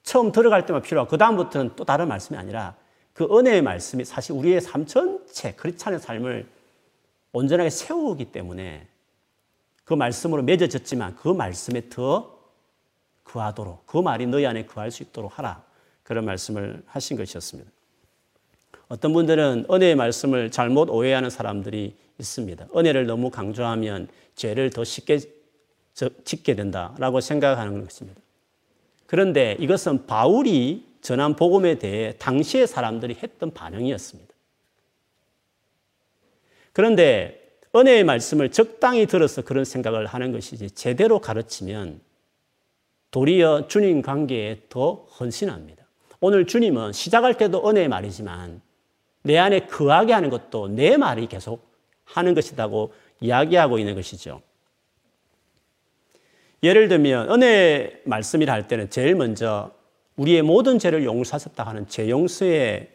처음 0.02 0.32
들어갈 0.32 0.66
때만 0.66 0.82
필요하고 0.82 1.10
그 1.10 1.18
다음부터는 1.18 1.72
또 1.76 1.84
다른 1.84 2.08
말씀이 2.08 2.38
아니라 2.38 2.74
그 3.12 3.24
은혜의 3.24 3.62
말씀이 3.62 4.04
사실 4.04 4.32
우리의 4.32 4.60
삶 4.60 4.86
전체 4.86 5.52
크리스찬의 5.52 6.00
삶을 6.00 6.46
온전하게 7.32 7.70
세우기 7.70 8.26
때문에 8.26 8.86
그 9.84 9.94
말씀으로 9.94 10.42
맺어졌지만 10.42 11.16
그 11.16 11.28
말씀에 11.28 11.88
더 11.88 12.36
거하도록 13.24 13.86
그 13.86 13.98
말이 13.98 14.26
너희 14.26 14.46
안에 14.46 14.66
거할 14.66 14.90
수 14.90 15.02
있도록 15.02 15.38
하라 15.38 15.62
그런 16.02 16.24
말씀을 16.24 16.82
하신 16.86 17.16
것이었습니다. 17.16 17.70
어떤 18.88 19.12
분들은 19.12 19.66
은혜의 19.70 19.96
말씀을 19.96 20.50
잘못 20.50 20.88
오해하는 20.90 21.30
사람들이 21.30 21.96
있습니다. 22.18 22.68
은혜를 22.74 23.06
너무 23.06 23.30
강조하면 23.30 24.08
죄를 24.36 24.70
더 24.70 24.84
쉽게 24.84 25.18
짓게 26.24 26.54
된다라고 26.54 27.20
생각하는 27.20 27.82
것입니다. 27.82 28.20
그런데 29.06 29.56
이것은 29.58 30.06
바울이 30.06 30.84
전한 31.00 31.36
복음에 31.36 31.78
대해 31.78 32.14
당시의 32.18 32.66
사람들이 32.66 33.16
했던 33.22 33.52
반응이었습니다. 33.52 34.34
그런데 36.72 37.42
은혜의 37.74 38.04
말씀을 38.04 38.50
적당히 38.50 39.06
들어서 39.06 39.42
그런 39.42 39.64
생각을 39.64 40.06
하는 40.06 40.32
것이지 40.32 40.72
제대로 40.72 41.20
가르치면 41.20 42.00
도리어 43.10 43.68
주님 43.68 44.02
관계에 44.02 44.62
더 44.68 45.06
헌신합니다. 45.18 45.84
오늘 46.20 46.46
주님은 46.46 46.92
시작할 46.92 47.38
때도 47.38 47.68
은혜의 47.68 47.88
말이지만 47.88 48.60
내 49.22 49.38
안에 49.38 49.66
거하게 49.66 50.12
하는 50.12 50.28
것도 50.28 50.68
내 50.68 50.96
말이 50.96 51.26
계속 51.26 51.70
하는 52.04 52.34
것이라고 52.34 52.92
이야기하고 53.20 53.78
있는 53.78 53.94
것이죠. 53.94 54.42
예를 56.62 56.88
들면 56.88 57.30
은혜 57.30 58.00
말씀이라 58.04 58.52
할 58.52 58.68
때는 58.68 58.90
제일 58.90 59.14
먼저 59.14 59.72
우리의 60.16 60.42
모든 60.42 60.78
죄를 60.78 61.04
용서하셨다 61.04 61.62
하는 61.62 61.86
죄용서의 61.88 62.88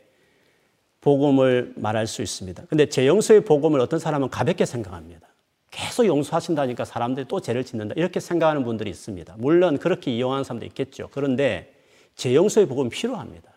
복음을 1.02 1.74
말할 1.76 2.08
수 2.08 2.22
있습니다. 2.22 2.64
근데 2.70 2.88
죄용서의 2.88 3.42
복음을 3.42 3.80
어떤 3.80 4.00
사람은 4.00 4.30
가볍게 4.30 4.66
생각합니다. 4.66 5.28
계속 5.72 6.06
용서하신다니까 6.06 6.86
사람들이 6.86 7.28
또 7.28 7.40
죄를 7.40 7.64
짓는다. 7.64 7.94
이렇게 7.98 8.20
생각하는 8.20 8.64
분들이 8.64 8.90
있습니다. 8.90 9.36
물론 9.38 9.78
그렇게 9.78 10.12
이용하는 10.12 10.44
사람도 10.44 10.66
있겠죠. 10.68 11.10
그런데 11.12 11.74
죄용서의 12.16 12.68
복음이 12.68 12.90
필요합니다. 12.90 13.52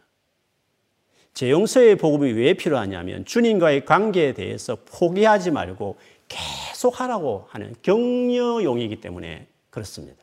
죄용서의 1.34 1.96
복음이 1.96 2.32
왜 2.32 2.54
필요하냐면 2.54 3.24
주님과의 3.24 3.84
관계에 3.84 4.32
대해서 4.32 4.78
포기하지 4.86 5.50
말고 5.50 5.96
계속 6.28 7.00
하라고 7.00 7.46
하는 7.50 7.74
격려용이기 7.82 9.00
때문에 9.00 9.48
그렇습니다. 9.74 10.22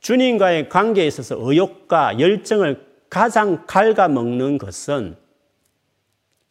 주님과의 0.00 0.68
관계에 0.68 1.06
있어서 1.06 1.36
의욕과 1.38 2.20
열정을 2.20 2.86
가장 3.08 3.66
갉아먹는 3.66 4.58
것은 4.58 5.16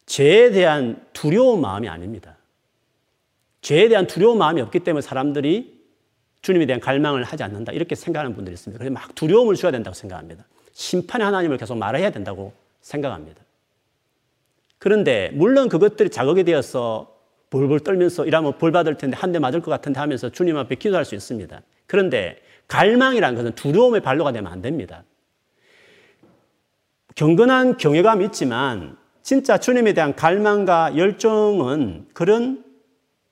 죄에 0.06 0.50
대한 0.50 1.06
두려운 1.12 1.60
마음이 1.60 1.88
아닙니다. 1.88 2.36
죄에 3.62 3.88
대한 3.88 4.08
두려운 4.08 4.38
마음이 4.38 4.60
없기 4.62 4.80
때문에 4.80 5.00
사람들이 5.00 5.80
주님에 6.42 6.66
대한 6.66 6.80
갈망을 6.80 7.22
하지 7.22 7.44
않는다. 7.44 7.70
이렇게 7.70 7.94
생각하는 7.94 8.34
분들이 8.34 8.54
있습니다. 8.54 8.76
그래서 8.76 8.92
막 8.92 9.14
두려움을 9.14 9.54
줘야 9.54 9.70
된다고 9.70 9.94
생각합니다. 9.94 10.44
심판의 10.72 11.24
하나님을 11.24 11.56
계속 11.56 11.76
말해야 11.76 12.10
된다고 12.10 12.52
생각합니다. 12.80 13.40
그런데 14.78 15.30
물론 15.34 15.68
그것들이 15.68 16.10
자극이 16.10 16.42
되어서 16.42 17.19
볼볼 17.50 17.80
떨면서 17.80 18.26
이러면 18.26 18.58
벌 18.58 18.70
받을 18.72 18.96
텐데 18.96 19.16
한 19.16 19.32
대 19.32 19.38
맞을 19.38 19.60
것 19.60 19.70
같은데 19.70 19.98
하면서 20.00 20.30
주님 20.30 20.56
앞에 20.56 20.76
기도할 20.76 21.04
수 21.04 21.14
있습니다. 21.14 21.60
그런데 21.86 22.40
갈망이라는 22.68 23.36
것은 23.36 23.54
두려움의 23.56 24.00
발로가 24.00 24.32
되면 24.32 24.50
안 24.52 24.62
됩니다. 24.62 25.04
경건한 27.16 27.76
경외감이 27.76 28.24
있지만 28.26 28.96
진짜 29.22 29.58
주님에 29.58 29.92
대한 29.92 30.14
갈망과 30.14 30.96
열정은 30.96 32.08
그런 32.14 32.64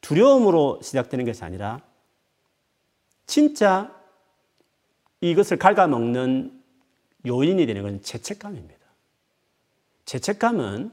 두려움으로 0.01 0.81
시작되는 0.83 1.25
것이 1.25 1.45
아니라 1.45 1.81
진짜 3.27 3.95
이것을 5.21 5.59
갉아먹는 5.59 6.61
요인이 7.27 7.67
되는 7.67 7.83
것은 7.83 8.03
죄책감입니다. 8.03 8.79
죄책감은 10.05 10.91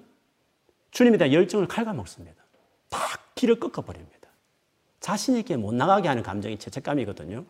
주님에 0.92 1.18
대한 1.18 1.34
열정을 1.34 1.68
갉아먹습니다. 1.68 2.45
탁 3.36 3.41
길을 3.41 3.60
꺾어버립니다. 3.60 4.30
자신에게 5.02 5.58
못 5.58 5.74
나가게 5.74 6.08
하는 6.08 6.24
감정이 6.24 6.58
죄책감이거든요. 6.58 7.45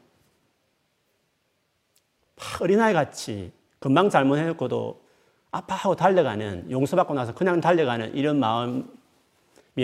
어린아이 2.59 2.93
같이 2.93 3.53
금방 3.79 4.09
잘못해놓고도 4.09 5.05
아파하고 5.51 5.95
달려가는, 5.95 6.69
용서받고 6.69 7.13
나서 7.13 7.33
그냥 7.33 7.61
달려가는 7.61 8.13
이런 8.15 8.39
마음이 8.39 8.83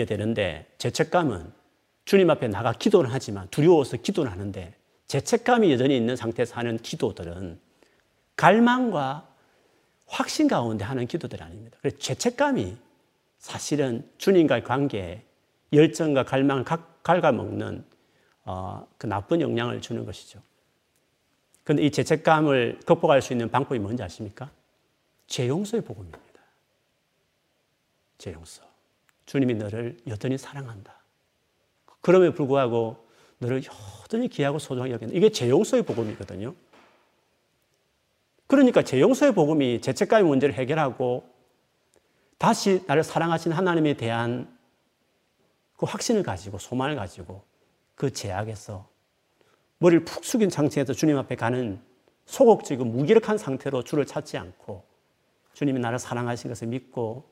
되는데, 0.06 0.66
죄책감은 0.76 1.50
주님 2.04 2.28
앞에 2.28 2.48
나가 2.48 2.72
기도를 2.72 3.10
하지만 3.10 3.48
두려워서 3.48 3.96
기도를 3.96 4.30
하는데, 4.30 4.74
죄책감이 5.06 5.72
여전히 5.72 5.96
있는 5.96 6.16
상태에서 6.16 6.56
하는 6.56 6.76
기도들은 6.76 7.58
갈망과 8.36 9.28
확신 10.06 10.46
가운데 10.46 10.84
하는 10.84 11.06
기도들이 11.06 11.42
아닙니다. 11.42 11.78
그래서 11.80 11.96
죄책감이 11.98 12.76
사실은 13.38 14.06
주님과의 14.18 14.64
관계에 14.64 15.24
열정과 15.72 16.24
갈망을 16.24 16.64
갉아먹는 17.02 17.84
어, 18.44 18.86
그 18.98 19.06
나쁜 19.06 19.40
영향을 19.40 19.80
주는 19.80 20.04
것이죠. 20.04 20.40
그런데 21.64 21.84
이 21.84 21.90
죄책감을 21.90 22.80
극복할 22.84 23.22
수 23.22 23.32
있는 23.32 23.50
방법이 23.50 23.78
뭔지 23.78 24.02
아십니까? 24.02 24.50
죄 25.26 25.48
용서의 25.48 25.82
복음입니다. 25.82 26.20
죄 28.18 28.32
용서. 28.32 28.62
주님이 29.26 29.54
너를 29.54 29.96
여전히 30.08 30.36
사랑한다. 30.36 30.94
그럼에도 32.00 32.34
불구하고 32.34 33.06
너를 33.38 33.62
여전히 33.64 34.28
귀하고 34.28 34.58
소중하게 34.58 34.92
여기는 34.92 35.14
이게 35.14 35.30
죄 35.30 35.48
용서의 35.48 35.84
복음이거든요. 35.84 36.54
그러니까 38.46 38.82
죄 38.82 39.00
용서의 39.00 39.32
복음이 39.32 39.80
죄책감의 39.80 40.28
문제를 40.28 40.54
해결하고 40.54 41.32
다시 42.38 42.82
나를 42.86 43.04
사랑하신 43.04 43.52
하나님에 43.52 43.94
대한 43.94 44.52
그 45.82 45.86
확신을 45.86 46.22
가지고 46.22 46.58
소망을 46.58 46.94
가지고 46.94 47.42
그 47.96 48.12
제약에서 48.12 48.88
머리를 49.78 50.04
푹 50.04 50.24
숙인 50.24 50.48
상태에서 50.48 50.92
주님 50.92 51.18
앞에 51.18 51.34
가는 51.34 51.82
소극적이고 52.24 52.84
무기력한 52.84 53.36
상태로 53.36 53.82
주를 53.82 54.06
찾지 54.06 54.38
않고 54.38 54.84
주님이 55.54 55.80
나를 55.80 55.98
사랑하신 55.98 56.50
것을 56.52 56.68
믿고 56.68 57.28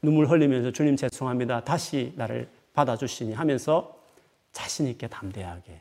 눈물 0.00 0.30
흘리면서 0.30 0.70
주님 0.70 0.94
죄송합니다. 0.94 1.64
다시 1.64 2.12
나를 2.14 2.48
받아주시니 2.72 3.32
하면서 3.32 3.98
자신 4.52 4.86
있게 4.86 5.08
담대하게 5.08 5.80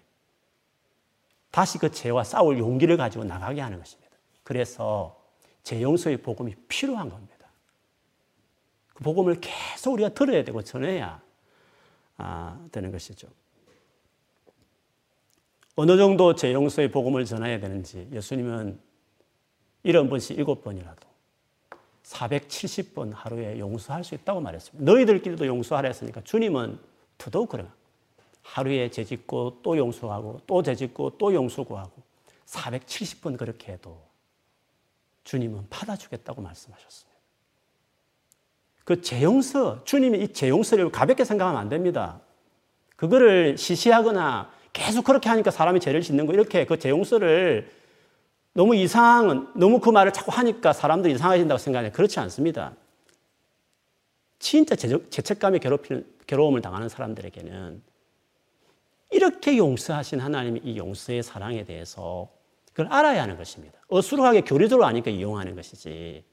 다시 1.52 1.78
그 1.78 1.92
죄와 1.92 2.24
싸울 2.24 2.58
용기를 2.58 2.98
가지고 2.98 3.26
나가게 3.26 3.62
하는 3.62 3.78
것입니다. 3.78 4.18
그래서 4.42 5.22
재용서의 5.62 6.18
복음이 6.24 6.56
필요한 6.68 7.12
겁니다. 7.12 7.46
그 8.96 9.04
복음을 9.04 9.40
계속 9.40 9.94
우리가 9.94 10.10
들어야 10.10 10.44
되고 10.44 10.64
전해야 10.64 11.06
아, 11.08 11.31
되는 12.72 12.92
것이죠. 12.92 13.28
어느 15.76 15.98
정도 15.98 16.36
재용서의 16.36 16.92
복음을 16.92 17.26
전해야 17.26 17.60
되는지 17.60 18.08
예수님은 18.12 18.80
이런 19.84 20.10
번씩 20.10 20.38
일곱 20.38 20.64
번이라도 20.64 21.08
470번 22.04 23.12
하루에 23.14 23.58
용서할 23.58 24.04
수 24.04 24.16
있다고 24.16 24.42
말했습니다. 24.42 24.92
너희들끼리도 24.92 25.46
용서하라 25.46 25.88
했으니까 25.88 26.22
주님은 26.24 26.80
더더욱 27.18 27.50
그래요. 27.50 27.72
하루에 28.44 28.90
죄짓고 28.90 29.60
또 29.64 29.78
용서하고 29.78 30.42
또 30.46 30.62
죄짓고 30.64 31.18
또 31.18 31.34
용서 31.34 31.64
구하고 31.64 31.92
470번 32.46 33.38
그렇게 33.38 33.74
해도 33.74 34.02
주님은 35.24 35.68
받아주겠다고 35.70 36.42
말씀하셨습니다. 36.42 37.11
그 38.84 39.02
재용서, 39.02 39.84
주님이 39.84 40.20
이 40.20 40.34
재용서를 40.34 40.92
가볍게 40.92 41.24
생각하면 41.24 41.60
안 41.60 41.70
됩니다. 41.70 42.20
그거를 42.96 43.58
시시하거나 43.58 44.52
계속 44.74 45.04
그렇게 45.04 45.30
하니까 45.30 45.52
사람이 45.52 45.80
죄를 45.80 46.02
짓는 46.02 46.26
거 46.26 46.34
이렇게 46.34 46.66
그 46.66 46.78
재용서를 46.80 47.70
너무 48.54 48.76
이상, 48.76 49.52
너무 49.56 49.80
그 49.80 49.90
말을 49.90 50.12
자꾸 50.14 50.32
하니까 50.32 50.74
사람들이 50.74 51.14
이상해진다고 51.14 51.58
생각해요. 51.58 51.92
그렇지 51.92 52.20
않습니다. 52.20 52.74
진짜 54.40 54.76
죄책감에 54.76 55.60
괴롭히는, 55.60 56.06
괴로움을 56.28 56.62
당하는 56.62 56.90
사람들에게는 56.90 57.82
이렇게 59.12 59.58
용서하신 59.58 60.20
하나님의 60.20 60.62
이 60.64 60.78
용서의 60.78 61.22
사랑에 61.22 61.64
대해서 61.66 62.30
그걸 62.72 62.92
알아야 62.92 63.22
하는 63.24 63.38
것입니다. 63.38 63.80
어수룩하게 63.90 64.42
교리적으로 64.42 64.86
아니까 64.86 65.12
이용하는 65.12 65.56
것이지. 65.56 66.24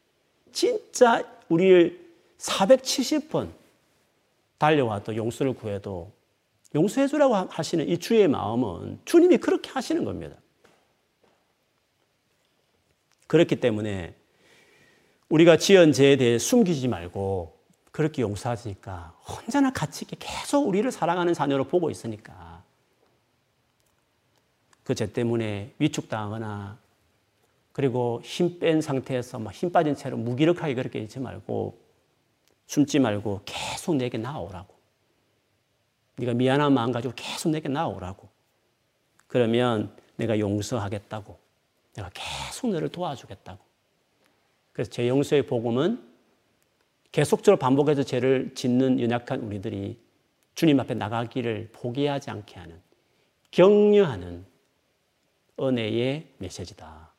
진짜 0.53 1.25
우리를 1.49 2.08
470번 2.38 3.51
달려와도 4.59 5.16
용서를 5.16 5.53
구해도 5.55 6.12
용서해 6.74 7.07
주라고 7.07 7.35
하시는 7.35 7.88
이 7.88 7.98
주의 7.98 8.27
마음은 8.29 9.01
주님이 9.05 9.38
그렇게 9.38 9.70
하시는 9.70 10.05
겁니다. 10.05 10.37
그렇기 13.27 13.57
때문에 13.57 14.14
우리가 15.29 15.57
지은 15.59 15.92
죄에 15.92 16.16
대해 16.16 16.38
숨기지 16.38 16.88
말고 16.88 17.59
그렇게 17.92 18.22
용서하시니까 18.22 19.18
언제나 19.27 19.70
같이 19.72 20.07
계속 20.07 20.66
우리를 20.66 20.90
사랑하는 20.90 21.35
자녀로 21.35 21.64
보고 21.64 21.90
있으니까 21.90 22.62
그 24.85 24.94
죄 24.94 25.12
때문에 25.12 25.74
위축당하거나 25.79 26.79
그리고 27.72 28.22
힘 28.24 28.59
뺀 28.59 28.81
상태에서 28.81 29.38
힘 29.53 29.70
빠진 29.70 29.94
채로 29.94 30.16
무기력하게 30.16 30.74
그렇게 30.74 30.98
있지 31.01 31.20
말고 31.20 31.88
숨지 32.68 32.98
말고 32.98 33.40
계속 33.46 33.96
내게 33.96 34.18
나오라고. 34.18 34.74
네가 36.16 36.35
미안한 36.35 36.72
마음 36.74 36.92
가지고 36.92 37.14
계속 37.16 37.48
내게 37.48 37.68
나오라고. 37.68 38.28
그러면 39.26 39.96
내가 40.16 40.38
용서하겠다고. 40.38 41.38
내가 41.94 42.11
계속 42.12 42.70
너를 42.70 42.90
도와주겠다고. 42.90 43.59
그래서 44.72 44.90
제 44.90 45.09
용서의 45.09 45.46
복음은 45.46 46.07
계속적으로 47.11 47.59
반복해서 47.59 48.02
죄를 48.02 48.54
짓는 48.54 49.00
연약한 49.00 49.40
우리들이 49.40 49.98
주님 50.54 50.78
앞에 50.78 50.92
나가기를 50.92 51.70
포기하지 51.72 52.31
않게 52.31 52.61
하는 52.61 52.81
격려하는 53.50 54.44
은혜의 55.59 56.26
메시지다. 56.37 57.12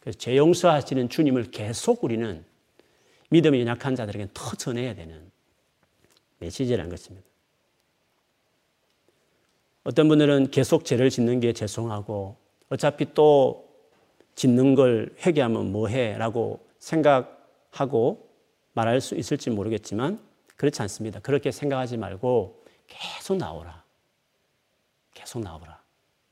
그래서 0.00 0.18
죄 0.18 0.36
용서하시는 0.36 1.08
주님을 1.08 1.52
계속 1.52 2.02
우리는 2.02 2.44
믿음이 3.32 3.60
연약한 3.60 3.96
자들에게 3.96 4.28
더 4.34 4.54
전해야 4.54 4.94
되는 4.94 5.30
메시지라는 6.38 6.90
것입니다. 6.90 7.26
어떤 9.84 10.06
분들은 10.08 10.50
계속 10.50 10.84
죄를 10.84 11.08
짓는 11.08 11.40
게 11.40 11.54
죄송하고 11.54 12.36
어차피 12.68 13.14
또 13.14 13.72
짓는 14.34 14.74
걸 14.74 15.16
회개하면 15.24 15.72
뭐해? 15.72 16.18
라고 16.18 16.66
생각하고 16.78 18.28
말할 18.74 19.00
수 19.00 19.14
있을지 19.14 19.48
모르겠지만 19.48 20.20
그렇지 20.56 20.82
않습니다. 20.82 21.18
그렇게 21.20 21.50
생각하지 21.50 21.96
말고 21.96 22.62
계속 22.86 23.38
나오라. 23.38 23.82
계속 25.14 25.40
나오라. 25.42 25.80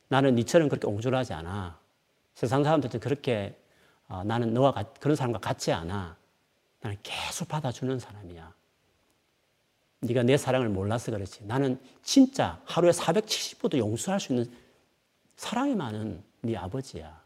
나는 0.09 0.35
니처럼 0.35 0.69
그렇게 0.69 0.87
옹졸하지 0.87 1.33
않아. 1.33 1.79
세상 2.35 2.63
사람들도 2.63 3.01
그렇게 3.01 3.57
어, 4.07 4.23
나는 4.23 4.53
너와 4.53 4.73
가, 4.73 4.83
그런 5.01 5.17
사람과 5.17 5.39
같지 5.39 5.73
않아. 5.73 6.20
나는 6.81 6.97
계속 7.03 7.49
받아주는 7.49 7.99
사람이야. 7.99 8.55
네가 10.01 10.23
내 10.23 10.37
사랑을 10.37 10.69
몰라서 10.69 11.13
그렇지. 11.13 11.45
나는 11.45 11.79
진짜 12.03 12.61
하루에 12.65 12.91
470번도 12.91 13.79
용서할 13.79 14.19
수 14.19 14.33
있는 14.33 14.51
사랑이 15.37 15.75
많은 15.75 16.23
네 16.43 16.57
아버지야. 16.57 17.21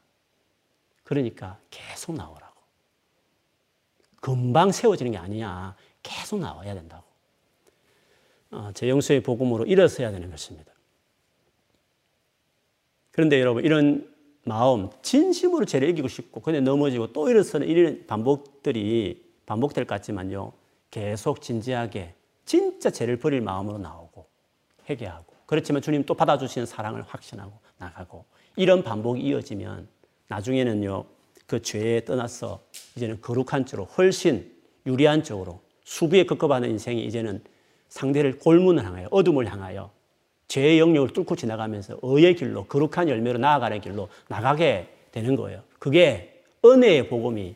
그러니까 1.04 1.58
계속 1.70 2.16
나오라고. 2.16 2.54
금방 4.20 4.72
세워지는 4.72 5.12
게 5.12 5.18
아니야. 5.18 5.76
계속 6.02 6.40
나와야 6.40 6.74
된다고. 6.74 7.04
어, 8.50 8.70
제 8.74 8.88
영수의 8.88 9.22
복음으로 9.22 9.66
일어서야 9.66 10.10
되는 10.10 10.30
것입니다. 10.30 10.72
그런데 13.10 13.40
여러분, 13.40 13.64
이런 13.64 14.12
마음, 14.44 14.90
진심으로 15.02 15.64
죄를 15.64 15.88
이기고 15.90 16.08
싶고, 16.08 16.40
근데 16.40 16.60
넘어지고 16.60 17.12
또 17.12 17.28
일어서는 17.30 17.68
이런 17.68 18.06
반복들이 18.06 19.23
반복될 19.46 19.84
것 19.84 19.94
같지만요. 19.96 20.52
계속 20.90 21.42
진지하게 21.42 22.14
진짜 22.44 22.90
죄를 22.90 23.16
버릴 23.18 23.40
마음으로 23.40 23.78
나오고 23.78 24.26
회개하고 24.88 25.34
그렇지만 25.46 25.82
주님 25.82 26.04
또 26.04 26.14
받아주시는 26.14 26.66
사랑을 26.66 27.02
확신하고 27.02 27.52
나가고 27.78 28.24
이런 28.56 28.82
반복이 28.82 29.20
이어지면 29.20 29.88
나중에는요 30.28 31.04
그 31.46 31.60
죄에 31.62 32.04
떠나서 32.04 32.62
이제는 32.96 33.20
거룩한 33.20 33.66
쪽으로 33.66 33.86
훨씬 33.86 34.52
유리한 34.86 35.22
쪽으로 35.22 35.60
수비에 35.84 36.24
급급하는 36.24 36.70
인생이 36.70 37.04
이제는 37.04 37.42
상대를 37.88 38.38
골문을 38.38 38.84
향하여 38.84 39.08
어둠을 39.10 39.50
향하여 39.50 39.90
죄의 40.48 40.78
영역을 40.78 41.10
뚫고 41.10 41.36
지나가면서 41.36 41.98
의의 42.02 42.36
길로 42.36 42.64
거룩한 42.66 43.08
열매로 43.08 43.38
나아가는 43.38 43.80
길로 43.80 44.08
나가게 44.28 44.88
되는 45.10 45.36
거예요. 45.36 45.62
그게 45.78 46.42
은혜의 46.64 47.08
복음이 47.08 47.54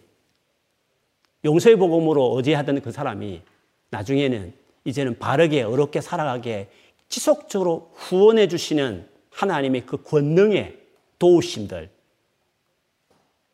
용서의 1.45 1.77
복음으로 1.77 2.33
어제하던 2.33 2.81
그 2.81 2.91
사람이 2.91 3.43
나중에는 3.91 4.53
이제는 4.85 5.19
바르게 5.19 5.63
어렵게 5.63 6.01
살아가게 6.01 6.69
지속적으로 7.09 7.91
후원해 7.95 8.49
주시는 8.49 9.09
하나님의 9.31 9.87
그 9.87 10.03
권능의 10.03 10.79
도우심들 11.19 11.91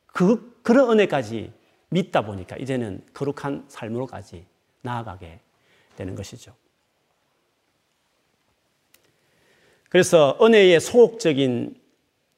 그 0.07 0.61
그런 0.63 0.93
은혜까지 0.93 1.53
믿다 1.91 2.23
보니까 2.23 2.57
이제는 2.57 3.03
거룩한 3.13 3.67
삶으로까지 3.69 4.47
나아가게 4.83 5.41
되는 5.97 6.15
것이죠. 6.15 6.55
그래서 9.89 10.37
은혜의 10.41 10.81
소극적인 10.81 11.81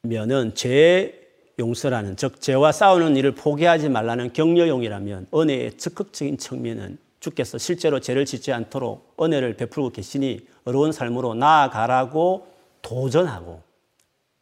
면은 0.02 0.54
죄 0.54 1.25
용서라는 1.58 2.16
즉 2.16 2.40
죄와 2.40 2.72
싸우는 2.72 3.16
일을 3.16 3.34
포기하지 3.34 3.88
말라는 3.88 4.32
격려용이라면 4.32 5.28
은혜의 5.34 5.78
적극적인 5.78 6.38
측면은 6.38 6.98
주께서 7.20 7.58
실제로 7.58 7.98
죄를 7.98 8.26
짓지 8.26 8.52
않도록 8.52 9.16
은혜를 9.20 9.56
베풀고 9.56 9.90
계시니 9.90 10.46
어려운 10.64 10.92
삶으로 10.92 11.34
나아가라고 11.34 12.46
도전하고 12.82 13.62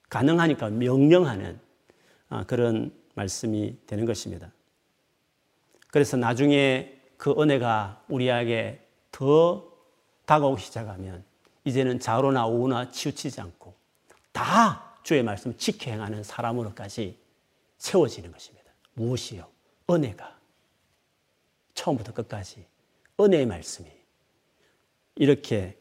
가능하니까 0.08 0.70
명령하는 0.70 1.58
아, 2.28 2.44
그런 2.44 2.92
말씀이 3.14 3.76
되는 3.86 4.06
것입니다. 4.06 4.50
그래서 5.88 6.16
나중에 6.16 7.00
그 7.16 7.30
은혜가 7.38 8.02
우리에게 8.08 8.80
더 9.12 9.64
다가오기 10.26 10.60
시작하면 10.60 11.22
이제는 11.64 12.00
좌로나 12.00 12.46
우나 12.46 12.90
치우치지 12.90 13.40
않고 13.40 13.74
다 14.32 14.93
주의 15.04 15.22
말씀을 15.22 15.56
지켜 15.56 15.92
행하는 15.92 16.24
사람으로까지 16.24 17.16
세워지는 17.78 18.32
것입니다. 18.32 18.72
무엇이요? 18.94 19.46
은혜가. 19.88 20.36
처음부터 21.74 22.12
끝까지 22.12 22.66
은혜의 23.20 23.46
말씀이 23.46 23.88
이렇게 25.16 25.76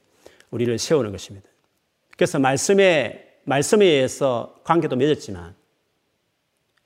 우리를 0.51 0.77
세우는 0.77 1.11
것입니다. 1.11 1.49
그래서 2.15 2.37
말씀에, 2.37 3.39
말씀에 3.45 3.85
의해서 3.85 4.59
관계도 4.63 4.95
맺었지만 4.95 5.55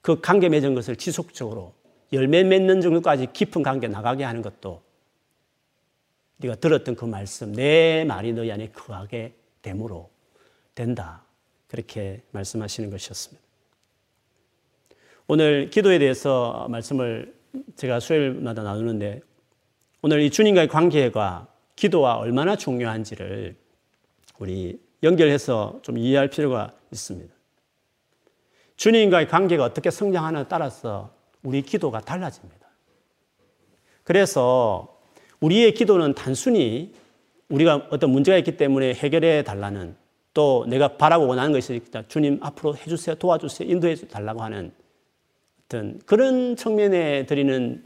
그 0.02 0.22
관계 0.22 0.48
맺은 0.48 0.76
것을 0.76 0.96
지속적으로 0.96 1.74
열매 2.14 2.44
맺는 2.44 2.80
정도까지 2.82 3.28
깊은 3.34 3.64
관계 3.64 3.88
나가게 3.88 4.24
하는 4.24 4.42
것도 4.42 4.82
네가 6.38 6.56
들었던 6.56 6.96
그 6.96 7.06
말씀, 7.06 7.52
내 7.52 8.06
말이 8.06 8.32
너희 8.32 8.52
안에 8.52 8.70
거하게 8.70 9.34
됨으로 9.62 10.10
된다. 10.76 11.27
그렇게 11.68 12.22
말씀하시는 12.32 12.90
것이었습니다. 12.90 13.46
오늘 15.28 15.70
기도에 15.70 16.00
대해서 16.00 16.68
말씀을 16.70 17.36
제가 17.76 18.00
수요일마다 18.00 18.64
나누는데 18.64 19.22
오늘 20.02 20.22
이 20.22 20.30
주님과의 20.30 20.68
관계가 20.70 21.48
기도와 21.76 22.16
얼마나 22.18 22.56
중요한지를 22.56 23.56
우리 24.40 24.80
연결해서 25.04 25.80
좀 25.82 25.98
이해할 25.98 26.30
필요가 26.30 26.74
있습니다. 26.92 27.34
주님과의 28.78 29.28
관계가 29.28 29.64
어떻게 29.64 29.92
성장하느냐에 29.92 30.46
따라서 30.48 31.14
우리 31.44 31.62
기도가 31.62 32.00
달라집니다. 32.02 32.68
그래서 34.04 35.00
우리의 35.42 35.74
기도는 35.74 36.14
단순히 36.14 36.94
우리가 37.50 37.88
어떤 37.90 38.12
문제가 38.12 38.38
있기 38.38 38.58
때문에 38.58 38.94
해결해 38.94 39.44
달라는 39.44 39.96
또 40.38 40.68
내가 40.68 40.98
바라고 40.98 41.26
원하는 41.26 41.52
것이 41.52 41.74
있다. 41.74 42.04
주님 42.08 42.38
앞으로 42.44 42.76
해주세요, 42.76 43.16
도와주세요, 43.16 43.68
인도해 43.72 43.96
달라고 43.96 44.44
하는 44.44 44.72
어떤 45.66 46.00
그런 46.06 46.56
측면에 46.56 47.26
드리는 47.26 47.84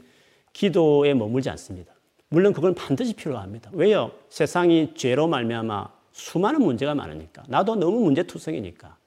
기도에 0.52 1.14
머물지 1.14 1.48
않습니다. 1.48 1.94
물론 2.28 2.52
그건 2.52 2.74
반드시 2.74 3.14
필요합니다. 3.14 3.70
왜요? 3.72 4.12
세상이 4.28 4.92
죄로 4.94 5.28
말미암아 5.28 5.88
수많은 6.12 6.60
문제가 6.60 6.94
많으니까 6.94 7.42
나도 7.48 7.76
너무 7.76 8.00
문제투성이니까 8.00 8.98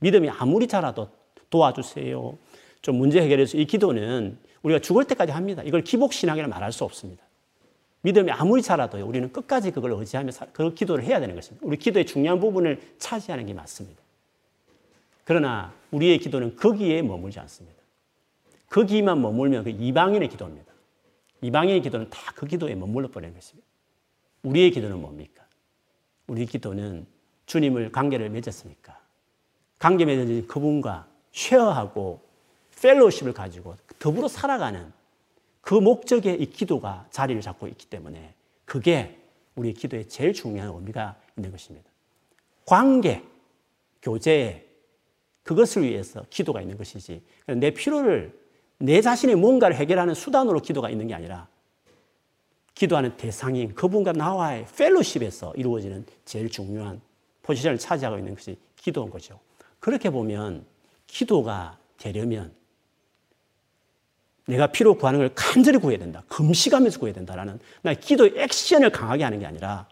믿음이 0.00 0.28
아무리 0.28 0.68
자라도 0.68 1.08
도와주세요. 1.48 2.36
좀 2.82 2.96
문제 2.96 3.22
해결해서 3.22 3.56
이 3.56 3.64
기도는 3.64 4.36
우리가 4.62 4.78
죽을 4.80 5.06
때까지 5.06 5.32
합니다. 5.32 5.62
이걸 5.64 5.84
기복신앙이라 5.84 6.48
말할 6.48 6.70
수 6.70 6.84
없습니다. 6.84 7.24
믿음이 8.02 8.30
아무리 8.30 8.62
자라도요, 8.62 9.06
우리는 9.06 9.30
끝까지 9.32 9.70
그걸 9.70 9.92
의지하며 9.92 10.30
그 10.52 10.74
기도를 10.74 11.04
해야 11.04 11.20
되는 11.20 11.34
것입니다. 11.34 11.66
우리 11.66 11.76
기도의 11.76 12.06
중요한 12.06 12.40
부분을 12.40 12.80
차지하는 12.98 13.46
게 13.46 13.54
맞습니다. 13.54 14.00
그러나 15.24 15.72
우리의 15.90 16.18
기도는 16.18 16.56
거기에 16.56 17.02
머물지 17.02 17.38
않습니다. 17.40 17.78
거기만 18.70 19.20
머물면 19.20 19.64
그 19.64 19.70
이방인의 19.70 20.28
기도입니다. 20.28 20.72
이방인의 21.42 21.82
기도는 21.82 22.08
다 22.10 22.32
그 22.40 22.46
기도에 22.46 22.74
머물러 22.74 23.08
버리는 23.08 23.34
것입니다. 23.34 23.68
우리의 24.44 24.70
기도는 24.70 24.98
뭡니까? 24.98 25.44
우리 26.26 26.46
기도는 26.46 27.06
주님을 27.44 27.92
관계를 27.92 28.30
맺었으니까 28.30 28.98
관계 29.78 30.06
맺어진 30.06 30.46
그분과 30.46 31.06
쉐어하고 31.32 32.22
펠로십을 32.80 33.34
가지고 33.34 33.76
더불어 33.98 34.26
살아가는 34.26 34.90
그 35.60 35.74
목적에 35.74 36.34
이 36.34 36.46
기도가 36.46 37.06
자리를 37.10 37.40
잡고 37.42 37.68
있기 37.68 37.86
때문에 37.86 38.34
그게 38.64 39.18
우리 39.54 39.74
기도의 39.74 40.08
제일 40.08 40.32
중요한 40.32 40.70
의미가 40.70 41.16
있는 41.36 41.50
것입니다. 41.50 41.88
관계, 42.64 43.22
교제, 44.02 44.66
그것을 45.42 45.82
위해서 45.82 46.24
기도가 46.30 46.60
있는 46.60 46.76
것이지. 46.76 47.22
내 47.46 47.72
필요를, 47.72 48.38
내 48.78 49.00
자신의 49.00 49.36
뭔가를 49.36 49.76
해결하는 49.76 50.14
수단으로 50.14 50.60
기도가 50.60 50.88
있는 50.90 51.08
게 51.08 51.14
아니라 51.14 51.48
기도하는 52.74 53.16
대상인 53.16 53.74
그분과 53.74 54.12
나와의 54.12 54.66
펠로십에서 54.76 55.52
이루어지는 55.56 56.06
제일 56.24 56.48
중요한 56.48 57.00
포지션을 57.42 57.78
차지하고 57.78 58.18
있는 58.18 58.34
것이 58.34 58.56
기도인 58.76 59.10
거죠. 59.10 59.38
그렇게 59.80 60.08
보면 60.10 60.64
기도가 61.06 61.78
되려면 61.98 62.54
내가 64.46 64.66
필요 64.68 64.94
구하는 64.94 65.20
걸 65.20 65.30
간절히 65.34 65.78
구해야 65.78 65.98
된다. 65.98 66.22
금식하면서 66.28 66.98
구해야 66.98 67.14
된다라는 67.14 67.60
나 67.82 67.94
기도의 67.94 68.34
액션을 68.36 68.90
강하게 68.90 69.24
하는 69.24 69.38
게 69.38 69.46
아니라 69.46 69.88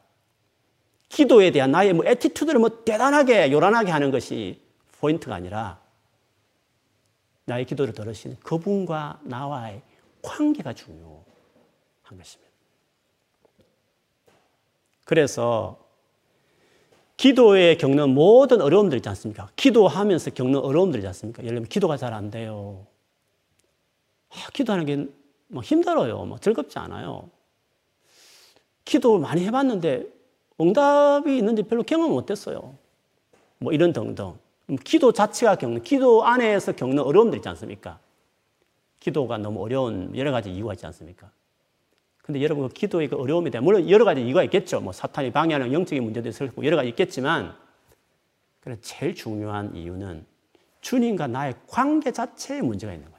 기도에 1.09 1.51
대한 1.51 1.71
나의 1.71 1.93
뭐 1.93 2.05
attitude를 2.05 2.61
뭐 2.61 2.85
대단하게 2.85 3.51
요란하게 3.53 3.91
하는 3.91 4.11
것이 4.11 4.61
포인트가 5.01 5.35
아니라 5.35 5.81
나의 7.45 7.65
기도를 7.65 7.95
들으시는 7.95 8.37
그분과 8.43 9.21
나와의 9.23 9.81
관계가 10.23 10.75
중요한 10.75 11.25
것입니다. 12.17 12.53
그래서 15.05 15.79
기도에 17.17 17.77
겪는 17.77 18.11
모든 18.11 18.61
어려움들 18.61 18.99
있지 18.99 19.09
않습니까? 19.09 19.49
기도하면서 19.57 20.31
겪는 20.33 20.61
어려움들 20.61 21.01
있지 21.01 21.07
않습니까? 21.07 21.43
예를 21.43 21.57
들면 21.57 21.69
기도가 21.69 21.97
잘 21.97 22.13
안 22.13 22.31
돼요. 22.31 22.87
아, 24.31 24.51
기도하는 24.53 24.87
게 24.87 25.19
뭐 25.49 25.63
힘들어요. 25.63 26.25
뭐 26.27 26.39
즐겁지 26.39 26.79
않아요. 26.79 27.29
기도 28.85 29.19
많이 29.19 29.45
해봤는데 29.45 30.07
응답이 30.61 31.37
있는지 31.37 31.63
별로 31.63 31.83
경험 31.83 32.11
못 32.11 32.31
했어요. 32.31 32.75
뭐 33.59 33.73
이런 33.73 33.93
등등. 33.93 34.39
기도 34.85 35.13
자체가 35.13 35.57
겪는, 35.57 35.83
기도 35.83 36.25
안에서 36.25 36.73
겪는 36.73 37.03
어려움들 37.03 37.39
있지 37.39 37.49
않습니까? 37.49 37.99
기도가 39.01 39.39
너무 39.39 39.63
어려운 39.63 40.15
여러 40.17 40.31
가지 40.31 40.51
이유가 40.51 40.75
있지 40.75 40.85
않습니까? 40.87 41.31
근데 42.23 42.43
여러분, 42.43 42.69
그 42.69 42.75
기도의 42.75 43.09
그 43.09 43.17
어려움에 43.17 43.49
대한, 43.49 43.65
물론 43.65 43.89
여러 43.89 44.05
가지 44.05 44.21
이유가 44.21 44.43
있겠죠. 44.45 44.81
뭐 44.81 44.93
사탄이 44.93 45.33
방해하는 45.33 45.73
영적인 45.73 46.05
문제도 46.05 46.29
있을 46.29 46.49
거고 46.49 46.65
여러 46.67 46.77
가지 46.77 46.91
있겠지만, 46.91 47.57
그래 48.61 48.77
제일 48.83 49.15
중요한 49.15 49.75
이유는 49.75 50.27
주님과 50.83 51.29
나의 51.29 51.55
관계 51.67 52.13
자체에 52.13 52.61
문제가 52.61 52.93
있는 52.93 53.07
거예요. 53.07 53.18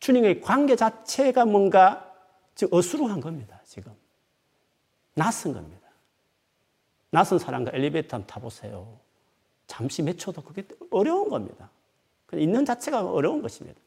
주님의 0.00 0.40
관계 0.40 0.76
자체가 0.76 1.44
뭔가 1.44 2.14
지금 2.54 2.76
어수룩한 2.76 3.20
겁니다. 3.20 3.60
지금. 3.64 3.92
낯선 5.14 5.52
겁니다. 5.52 5.88
낯선 7.10 7.38
사람과 7.38 7.72
엘리베이터 7.74 8.16
한번 8.16 8.26
타보세요. 8.26 8.98
잠시 9.66 10.02
몇 10.02 10.18
초도 10.18 10.42
그게 10.42 10.66
어려운 10.90 11.28
겁니다. 11.28 11.70
있는 12.32 12.64
자체가 12.64 13.10
어려운 13.10 13.42
것입니다. 13.42 13.80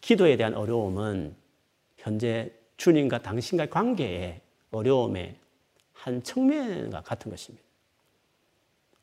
기도에 0.00 0.36
대한 0.36 0.54
어려움은 0.54 1.34
현재 1.96 2.52
주님과 2.76 3.22
당신과의 3.22 3.70
관계에 3.70 4.40
어려움의 4.70 5.36
한 5.92 6.22
측면과 6.22 7.02
같은 7.02 7.30
것입니다. 7.30 7.64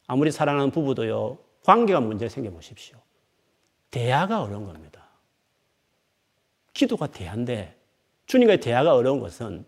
아무리 0.08 0.32
사랑하는 0.32 0.72
부부도요, 0.72 1.38
관계가 1.64 2.02
문제 2.02 2.28
생겨 2.28 2.50
보십시오. 2.52 2.98
대화가 3.92 4.42
어려운 4.42 4.66
겁니다. 4.66 4.99
기도가 6.74 7.08
대화인데, 7.08 7.76
주님과의 8.28 8.60
대화가 8.60 8.96
어려운 8.96 9.20
것은 9.20 9.66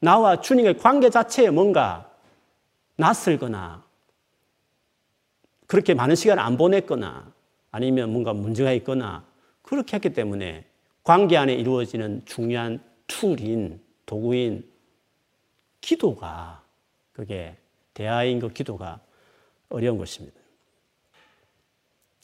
나와 0.00 0.40
주님의 0.40 0.78
관계 0.78 1.10
자체에 1.10 1.50
뭔가 1.50 2.10
낯설거나, 2.96 3.84
그렇게 5.66 5.94
많은 5.94 6.16
시간을 6.16 6.42
안 6.42 6.56
보냈거나, 6.56 7.32
아니면 7.70 8.10
뭔가 8.10 8.32
문제가 8.32 8.72
있거나, 8.72 9.24
그렇게 9.62 9.96
했기 9.96 10.12
때문에 10.12 10.64
관계 11.04 11.36
안에 11.36 11.54
이루어지는 11.54 12.22
중요한 12.24 12.82
툴인, 13.06 13.80
도구인 14.06 14.68
기도가, 15.80 16.62
그게 17.12 17.56
대화인 17.94 18.40
그 18.40 18.52
기도가 18.52 19.00
어려운 19.68 19.98
것입니다. 19.98 20.38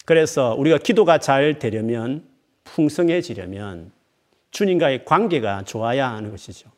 그래서 0.04 0.54
우리가 0.54 0.78
기도가 0.78 1.18
잘 1.18 1.58
되려면 1.58 2.24
풍성해지려면 2.64 3.92
주님과의 4.56 5.04
관계가 5.04 5.64
좋아야 5.64 6.10
하는 6.12 6.30
것이죠. 6.30 6.70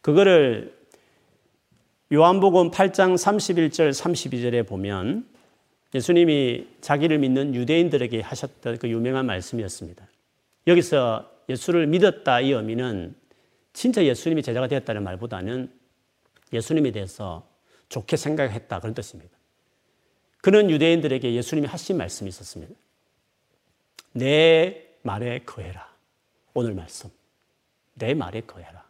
그거를 0.00 0.76
요한복음 2.12 2.72
8장 2.72 3.14
31절 3.14 3.92
32절에 3.92 4.66
보면 4.66 5.28
예수님이 5.94 6.66
자기를 6.80 7.18
믿는 7.18 7.54
유대인들에게 7.54 8.20
하셨던 8.22 8.78
그 8.78 8.88
유명한 8.88 9.26
말씀이었습니다. 9.26 10.04
여기서 10.66 11.30
예수를 11.48 11.86
믿었다 11.86 12.40
이 12.40 12.50
의미는 12.50 13.14
진짜 13.72 14.04
예수님이 14.04 14.42
제자가 14.42 14.66
되었다는 14.66 15.04
말보다는 15.04 15.70
예수님에 16.52 16.90
대해서 16.90 17.48
좋게 17.88 18.16
생각했다 18.16 18.80
그런 18.80 18.94
뜻입니다. 18.94 19.30
그런 20.38 20.70
유대인들에게 20.70 21.32
예수님이 21.34 21.68
하신 21.68 21.98
말씀이 21.98 22.28
있었습니다. 22.28 22.74
내 24.12 24.89
말에 25.02 25.40
거해라. 25.40 25.88
오늘 26.54 26.74
말씀. 26.74 27.10
내 27.94 28.14
말에 28.14 28.42
거해라. 28.42 28.84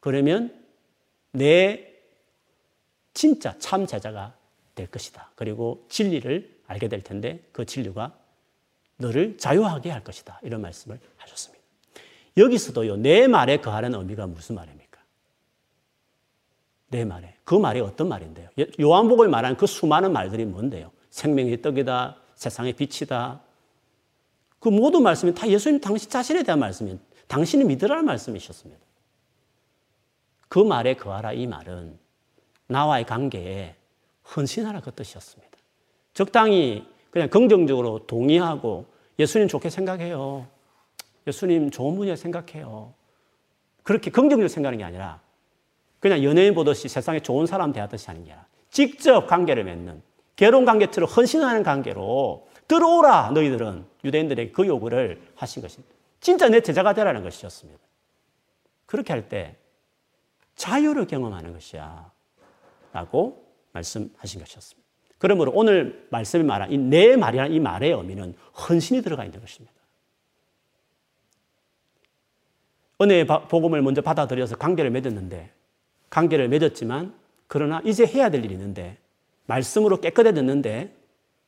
그러면 0.00 0.64
내 1.32 1.92
진짜 3.12 3.56
참 3.58 3.86
제자가 3.86 4.34
될 4.74 4.86
것이다. 4.88 5.30
그리고 5.34 5.86
진리를 5.88 6.62
알게 6.66 6.88
될 6.88 7.02
텐데 7.02 7.42
그 7.52 7.64
진리가 7.64 8.12
너를 8.96 9.38
자유하게 9.38 9.90
할 9.90 10.02
것이다. 10.02 10.40
이런 10.42 10.60
말씀을 10.60 10.98
하셨습니다. 11.16 11.64
여기서도요, 12.36 12.96
내 12.96 13.28
말에 13.28 13.58
거하는 13.58 13.94
의미가 13.94 14.26
무슨 14.26 14.56
말입니까? 14.56 15.00
내 16.88 17.04
말에. 17.04 17.34
그 17.44 17.54
말이 17.54 17.80
어떤 17.80 18.08
말인데요? 18.08 18.48
요한복을 18.80 19.28
말하는 19.28 19.56
그 19.56 19.66
수많은 19.66 20.12
말들이 20.12 20.44
뭔데요? 20.44 20.90
생명의 21.10 21.62
떡이다, 21.62 22.16
세상의 22.34 22.72
빛이다. 22.72 23.40
그 24.64 24.70
모든 24.70 25.02
말씀이 25.02 25.34
다 25.34 25.46
예수님 25.46 25.78
당신 25.78 26.08
자신에 26.08 26.42
대한 26.42 26.58
말씀이 26.58 26.98
당신이 27.28 27.64
믿으라는 27.64 28.06
말씀이셨습니다. 28.06 28.80
그 30.48 30.58
말에 30.58 30.94
거하라 30.94 31.34
이 31.34 31.46
말은 31.46 31.98
나와의 32.68 33.04
관계에 33.04 33.74
헌신하라 34.34 34.80
그 34.80 34.90
뜻이었습니다. 34.92 35.52
적당히 36.14 36.88
그냥 37.10 37.28
긍정적으로 37.28 38.06
동의하고 38.06 38.86
예수님 39.18 39.48
좋게 39.48 39.68
생각해요. 39.68 40.46
예수님 41.26 41.70
좋은 41.70 41.96
분이라 41.96 42.16
생각해요. 42.16 42.94
그렇게 43.82 44.10
긍정적으로 44.10 44.48
생각하는 44.48 44.78
게 44.78 44.84
아니라 44.84 45.20
그냥 46.00 46.24
연예인 46.24 46.54
보듯이 46.54 46.88
세상에 46.88 47.20
좋은 47.20 47.44
사람 47.44 47.70
대하듯이 47.74 48.06
하는 48.06 48.24
게 48.24 48.32
아니라 48.32 48.46
직접 48.70 49.26
관계를 49.26 49.64
맺는 49.64 50.00
결혼 50.36 50.64
관계처럼 50.64 51.10
헌신하는 51.10 51.62
관계로 51.62 52.48
들어오라 52.68 53.30
너희들은 53.30 53.86
유대인들에게 54.04 54.52
그 54.52 54.66
요구를 54.66 55.20
하신 55.34 55.62
것입니다. 55.62 55.94
진짜 56.20 56.48
내 56.48 56.60
제자가 56.60 56.94
되라는 56.94 57.22
것이었습니다. 57.22 57.80
그렇게 58.86 59.12
할 59.12 59.28
때 59.28 59.56
자유를 60.56 61.06
경험하는 61.06 61.52
것이야. 61.52 62.10
라고 62.92 63.44
말씀하신 63.72 64.40
것이었습니다. 64.40 64.88
그러므로 65.18 65.52
오늘 65.54 66.06
말씀이 66.10 66.44
말한 66.44 66.70
이내 66.70 67.16
말이라는 67.16 67.52
이 67.52 67.60
말의 67.60 67.92
의미는 67.92 68.34
헌신이 68.68 69.02
들어가 69.02 69.24
있는 69.24 69.40
것입니다. 69.40 69.74
은혜의 73.00 73.26
복음을 73.26 73.82
먼저 73.82 74.00
받아들여서 74.02 74.56
관계를 74.56 74.90
맺었는데, 74.92 75.50
관계를 76.10 76.48
맺었지만, 76.48 77.14
그러나 77.48 77.80
이제 77.84 78.06
해야 78.06 78.30
될 78.30 78.44
일이 78.44 78.54
있는데, 78.54 78.96
말씀으로 79.46 80.00
깨끗해졌는데, 80.00 80.94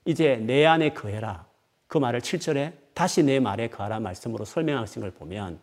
이제 0.06 0.36
내 0.36 0.64
안에 0.64 0.94
거해라. 0.94 1.46
그 1.86 1.98
말을 1.98 2.20
7절에 2.20 2.72
다시 2.94 3.22
내 3.22 3.40
말에 3.40 3.68
거하라 3.68 4.00
말씀으로 4.00 4.44
설명하신 4.44 5.02
걸 5.02 5.10
보면, 5.10 5.60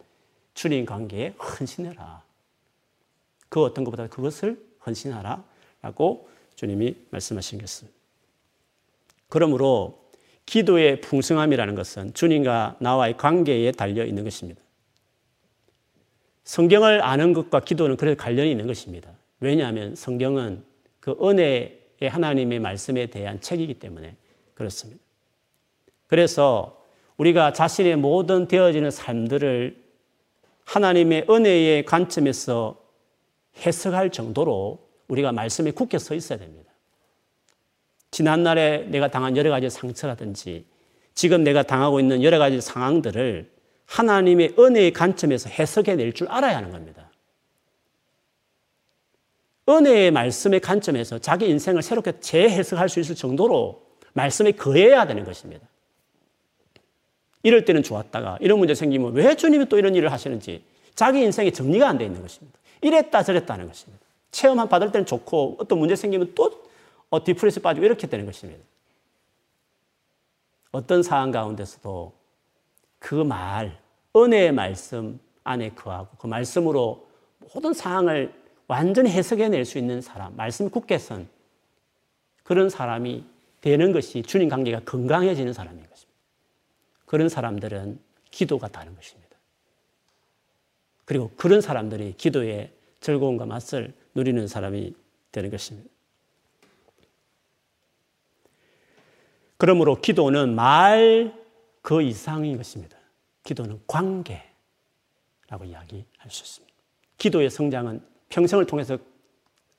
주님 0.54 0.86
관계에 0.86 1.30
헌신해라. 1.30 2.22
그 3.50 3.64
어떤 3.64 3.84
것보다 3.84 4.08
그것을 4.08 4.64
헌신하라. 4.86 5.44
라고 5.82 6.30
주님이 6.56 6.96
말씀하신 7.10 7.60
것입니다. 7.60 7.98
그러므로 9.30 10.04
기도의 10.46 11.02
풍성함이라는 11.02 11.76
것은 11.76 12.14
주님과 12.14 12.78
나와의 12.80 13.18
관계에 13.18 13.72
달려 13.72 14.06
있는 14.06 14.24
것입니다. 14.24 14.62
성경을 16.44 17.04
아는 17.04 17.34
것과 17.34 17.62
기도는 17.62 17.98
그래서 17.98 18.22
관련이 18.22 18.52
있는 18.52 18.68
것입니다. 18.68 19.12
왜냐하면 19.40 19.96
성경은 19.96 20.64
그 21.00 21.18
은혜의 21.22 22.10
하나님의 22.10 22.60
말씀에 22.60 23.08
대한 23.08 23.40
책이기 23.42 23.76
때문에 23.76 24.16
그렇습니다. 24.54 25.02
그래서 26.08 26.82
우리가 27.18 27.54
자신의 27.54 27.96
모든 27.96 28.48
되어지는 28.48 28.92
삶들을 28.92 29.84
하나님의 30.66 31.26
은혜의 31.30 31.86
관점에서 31.86 32.82
해석할 33.58 34.12
정도로 34.12 34.80
우리가 35.08 35.32
말씀에 35.32 35.72
굳게 35.72 36.00
서 36.00 36.16
있어야 36.16 36.40
됩니다. 36.40 36.72
지난날에 38.12 38.86
내가 38.90 39.10
당한 39.10 39.36
여러 39.38 39.50
가지 39.50 39.70
상처라든지 39.70 40.66
지금 41.14 41.44
내가 41.44 41.64
당하고 41.64 42.00
있는 42.00 42.24
여러 42.24 42.40
가지 42.40 42.62
상황들을 42.62 43.52
하나님의 43.86 44.56
은혜의 44.58 44.94
관점에서 44.94 45.50
해석해 45.50 45.96
낼 45.96 46.14
줄 46.14 46.28
알아야 46.30 46.58
하는 46.58 46.72
겁니다. 46.72 47.12
은혜의 49.68 50.12
말씀의 50.12 50.60
관점에서 50.60 51.20
자기 51.20 51.48
인생을 51.50 51.82
새롭게 51.82 52.20
재해석할 52.20 52.90
수 52.90 53.00
있을 53.00 53.16
정도로 53.16 53.83
말씀에 54.14 54.52
거해야 54.52 55.06
되는 55.06 55.24
것입니다. 55.24 55.68
이럴 57.44 57.66
때는 57.66 57.84
좋았다가 57.84 58.38
이런 58.40 58.60
문제 58.60 58.74
생기면 58.74 59.14
왜 59.14 59.36
주님이 59.36 59.66
또 59.68 59.78
이런 59.78 59.96
일을 59.96 60.12
하시는지 60.12 60.64
자기 60.96 61.22
인생에 61.22 61.52
정리가 61.52 61.88
안 61.88 61.98
되어 61.98 62.08
있는 62.08 62.22
것입니다. 62.22 62.58
이랬다 62.82 63.24
저랬다는 63.24 63.68
것입니다. 63.68 64.04
체험만 64.32 64.70
받을 64.70 64.92
때는 64.92 65.06
좋고 65.06 65.58
어떤 65.60 65.80
문제 65.80 65.96
생기면 65.96 66.34
또 66.36 66.64
어, 67.10 67.24
디프레스 67.24 67.62
빠지고 67.62 67.86
이렇게 67.86 68.08
되는 68.08 68.26
것입니다. 68.26 68.64
어떤 70.72 71.04
상황 71.04 71.32
가운데서도 71.32 72.14
그 72.98 73.14
말, 73.14 73.78
은혜의 74.16 74.52
말씀 74.52 75.20
안에 75.44 75.70
거하고 75.70 76.08
그 76.18 76.28
말씀으로 76.28 77.06
모든 77.54 77.74
상황을 77.74 78.34
완전히 78.68 79.12
해석해낼 79.12 79.66
수 79.66 79.78
있는 79.78 80.02
사람, 80.02 80.36
말씀 80.36 80.70
굳게 80.70 80.98
선 80.98 81.28
그런 82.44 82.70
사람이 82.70 83.24
되는 83.64 83.92
것이 83.92 84.22
주님 84.24 84.50
관계가 84.50 84.82
건강해지는 84.82 85.54
사람인 85.54 85.88
것입니다. 85.90 86.20
그런 87.06 87.30
사람들은 87.30 88.00
기도가 88.30 88.68
다른 88.68 88.96
것입니다. 88.96 89.38
그리고 91.06 91.32
그런 91.36 91.62
사람들이 91.62 92.14
기도의 92.18 92.72
즐거움과 93.00 93.46
맛을 93.46 93.94
누리는 94.16 94.48
사람이 94.48 94.94
되는 95.32 95.50
것입니다. 95.50 95.90
그러므로 99.58 100.00
기도는 100.00 100.54
말 100.54 101.44
그 101.84 102.02
이상인 102.02 102.58
것입니다. 102.58 102.98
기도는 103.44 103.80
관계라고 103.86 104.46
이야기할 105.66 106.30
수 106.30 106.44
있습니다. 106.44 106.74
기도의 107.18 107.50
성장은 107.50 108.02
평생을 108.30 108.66
통해서 108.66 108.98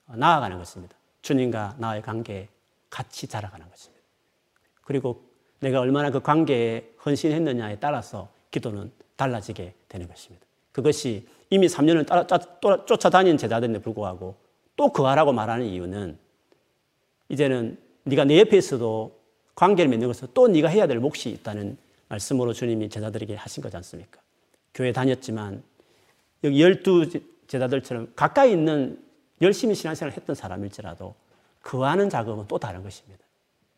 나아가는 0.06 0.56
것입니다. 0.58 0.94
주님과 1.22 1.76
나의 1.78 2.02
관계에 2.02 2.48
같이 2.94 3.26
자라가는 3.26 3.68
것입니다. 3.68 4.04
그리고 4.82 5.24
내가 5.58 5.80
얼마나 5.80 6.10
그 6.10 6.20
관계에 6.20 6.92
헌신했느냐에 7.04 7.80
따라서 7.80 8.30
기도는 8.52 8.92
달라지게 9.16 9.74
되는 9.88 10.06
것입니다. 10.06 10.46
그것이 10.70 11.26
이미 11.50 11.66
3년을 11.66 12.06
따라, 12.06 12.24
쫓아다닌 12.86 13.36
제자들인데 13.36 13.80
불구하고 13.80 14.36
또 14.76 14.92
그하라고 14.92 15.32
말하는 15.32 15.66
이유는 15.66 16.16
이제는 17.30 17.78
네가 18.04 18.26
내 18.26 18.38
옆에 18.38 18.56
있어도 18.58 19.18
관계를 19.56 19.88
맺는 19.88 20.06
것은 20.06 20.28
또 20.32 20.46
네가 20.46 20.68
해야 20.68 20.86
될 20.86 21.00
몫이 21.00 21.30
있다는 21.30 21.76
말씀으로 22.08 22.52
주님이 22.52 22.90
제자들에게 22.90 23.34
하신 23.34 23.60
거지 23.60 23.76
않습니까? 23.76 24.20
교회 24.72 24.92
다녔지만 24.92 25.64
여기 26.44 26.62
열두 26.62 27.10
제자들처럼 27.48 28.12
가까이 28.14 28.52
있는 28.52 29.02
열심히 29.42 29.74
신앙생활을 29.74 30.16
했던 30.16 30.36
사람일지라도 30.36 31.14
그하는 31.64 32.10
작업은 32.10 32.46
또 32.46 32.58
다른 32.58 32.82
것입니다. 32.82 33.24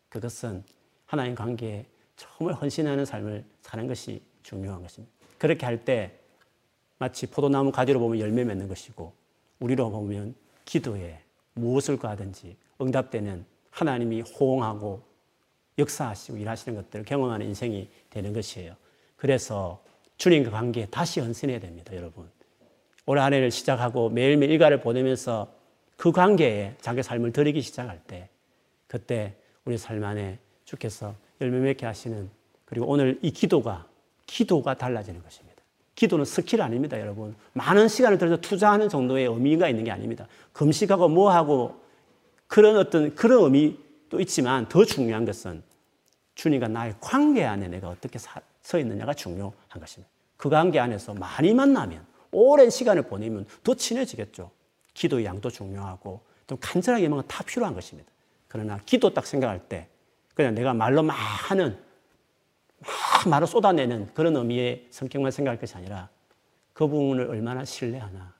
그것은 0.09 0.63
하나님 1.05 1.35
관계에 1.35 1.85
정말 2.17 2.53
헌신하는 2.55 3.05
삶을 3.05 3.45
사는 3.61 3.87
것이 3.87 4.21
중요한 4.43 4.81
것입니다. 4.81 5.13
그렇게 5.37 5.65
할 5.65 5.85
때 5.85 6.19
마치 6.99 7.27
포도나무 7.27 7.71
가지로 7.71 7.99
보면 7.99 8.19
열매 8.19 8.43
맺는 8.43 8.67
것이고 8.67 9.13
우리로 9.59 9.89
보면 9.89 10.35
기도에 10.65 11.21
무엇을 11.53 11.97
가든지 11.97 12.57
응답되는 12.81 13.45
하나님이 13.69 14.21
호응하고 14.21 15.01
역사하시고 15.77 16.39
일하시는 16.39 16.75
것들을 16.81 17.05
경험하는 17.05 17.45
인생이 17.45 17.89
되는 18.09 18.33
것이에요. 18.33 18.75
그래서 19.15 19.81
주님과 20.17 20.49
관계에 20.51 20.87
다시 20.87 21.19
헌신해야 21.19 21.59
됩니다, 21.59 21.95
여러분. 21.95 22.29
올 23.05 23.19
한 23.19 23.31
해를 23.33 23.51
시작하고 23.51 24.09
매일매일 24.09 24.51
일과를 24.51 24.81
보내면서 24.81 25.53
그 25.97 26.11
관계에 26.11 26.75
자기 26.79 27.03
삶을 27.03 27.33
드리기 27.33 27.61
시작할 27.61 27.99
때 28.07 28.29
그때 28.87 29.35
우리 29.65 29.77
삶 29.77 30.03
안에 30.03 30.39
주께서 30.63 31.15
열매 31.41 31.59
맺게 31.59 31.85
하시는 31.85 32.29
그리고 32.65 32.87
오늘 32.87 33.19
이 33.21 33.31
기도가 33.31 33.87
기도가 34.25 34.75
달라지는 34.75 35.21
것입니다. 35.23 35.57
기도는 35.95 36.25
스킬 36.25 36.61
아닙니다, 36.61 36.99
여러분. 36.99 37.35
많은 37.53 37.87
시간을 37.87 38.19
들여서 38.19 38.39
투자하는 38.39 38.87
정도의 38.87 39.25
의미가 39.25 39.67
있는 39.67 39.83
게 39.83 39.91
아닙니다. 39.91 40.27
금식하고 40.53 41.09
뭐하고 41.09 41.81
그런 42.45 42.77
어떤 42.77 43.15
그런 43.15 43.45
의미도 43.45 44.19
있지만 44.21 44.69
더 44.69 44.85
중요한 44.85 45.25
것은 45.25 45.63
주님과 46.35 46.67
나의 46.67 46.95
관계 47.01 47.43
안에 47.43 47.67
내가 47.67 47.89
어떻게 47.89 48.19
서 48.19 48.79
있느냐가 48.79 49.13
중요한 49.13 49.53
것입니다. 49.79 50.11
그 50.35 50.49
관계 50.49 50.79
안에서 50.79 51.15
많이 51.15 51.53
만나면 51.53 52.05
오랜 52.31 52.69
시간을 52.69 53.03
보내면 53.03 53.47
더 53.63 53.73
친해지겠죠. 53.73 54.51
기도의 54.97 55.25
양도 55.25 55.49
중요하고 55.49 56.21
좀 56.47 56.57
간절하게 56.59 57.07
뭔가 57.07 57.27
다 57.27 57.43
필요한 57.43 57.73
것입니다. 57.75 58.09
그러나 58.47 58.79
기도 58.85 59.13
딱 59.13 59.27
생각할 59.27 59.59
때 59.69 59.87
그냥 60.33 60.55
내가 60.55 60.73
말로 60.73 61.03
막 61.03 61.13
하는 61.13 61.77
막 62.79 63.29
말을 63.29 63.47
쏟아내는 63.47 64.13
그런 64.13 64.35
의미의 64.35 64.87
성격만 64.89 65.31
생각할 65.31 65.59
것이 65.59 65.75
아니라 65.75 66.09
그 66.73 66.87
부분을 66.87 67.29
얼마나 67.29 67.63
신뢰하나 67.63 68.33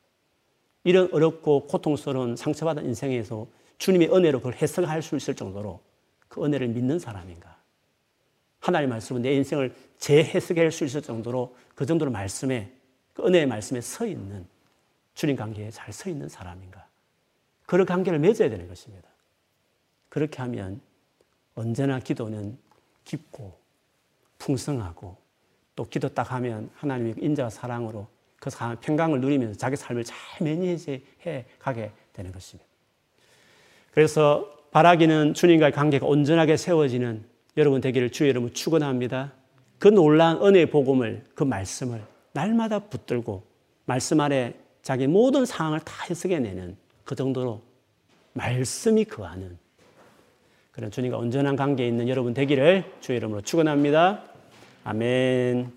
이런 0.83 1.09
어렵고 1.11 1.67
고통스러운 1.67 2.35
상처받은 2.35 2.85
인생에서 2.85 3.47
주님의 3.77 4.11
은혜로 4.11 4.39
그걸 4.39 4.53
해석할 4.55 5.01
수 5.03 5.15
있을 5.15 5.35
정도로 5.35 5.81
그 6.27 6.43
은혜를 6.43 6.69
믿는 6.69 6.97
사람인가 6.97 7.55
하나님의 8.61 8.89
말씀은 8.89 9.21
내 9.21 9.33
인생을 9.35 9.75
재해석할 9.99 10.71
수 10.71 10.85
있을 10.85 11.01
정도로 11.03 11.55
그 11.75 11.85
정도로 11.85 12.09
말씀에 12.09 12.71
그 13.13 13.27
은혜의 13.27 13.45
말씀에 13.45 13.81
서 13.81 14.07
있는 14.07 14.47
주님 15.17 15.35
관계에 15.35 15.71
잘 15.71 15.91
서 15.91 16.11
있는 16.11 16.29
사람인가 16.29 16.85
그런 17.65 17.87
관계를 17.87 18.19
맺어야 18.19 18.51
되는 18.51 18.67
것입니다. 18.67 19.09
그렇게 20.09 20.37
하면 20.43 20.79
언제나 21.55 21.99
기도는 21.99 22.55
깊고 23.03 23.57
풍성하고 24.37 25.17
또 25.75 25.85
기도 25.85 26.07
딱 26.09 26.31
하면 26.33 26.69
하나님의 26.75 27.15
인자와 27.17 27.49
사랑으로 27.49 28.07
그 28.39 28.51
평강을 28.81 29.19
누리면서 29.19 29.57
자기 29.57 29.75
삶을 29.75 30.03
잘 30.03 30.17
매니지해 30.39 31.45
가게 31.57 31.91
되는 32.13 32.31
것입니다. 32.31 32.69
그래서 33.91 34.55
바라기는 34.69 35.33
주님과의 35.33 35.71
관계가 35.71 36.05
온전하게 36.05 36.57
세워지는 36.57 37.25
여러분 37.57 37.81
되기를 37.81 38.11
주의 38.11 38.29
이름으로 38.29 38.53
축원합니다. 38.53 39.33
그 39.79 39.87
놀라운 39.87 40.45
은혜의 40.45 40.69
복음을 40.69 41.25
그 41.33 41.43
말씀을 41.43 42.05
날마다 42.33 42.77
붙들고 42.77 43.43
말씀 43.85 44.19
아래 44.19 44.53
자기 44.87 45.05
모든 45.05 45.45
상황을 45.45 45.81
다 45.81 46.05
해석해내는 46.09 46.77
그 47.03 47.13
정도로 47.13 47.61
말씀이 48.31 49.03
그하는 49.03 49.57
그런 50.71 50.91
주님과 50.91 51.17
온전한 51.17 51.57
관계에 51.57 51.85
있는 51.85 52.07
여러분 52.07 52.33
되기를 52.33 52.85
주의 53.01 53.17
이름으로 53.17 53.41
축원합니다. 53.41 54.23
아멘. 54.85 55.76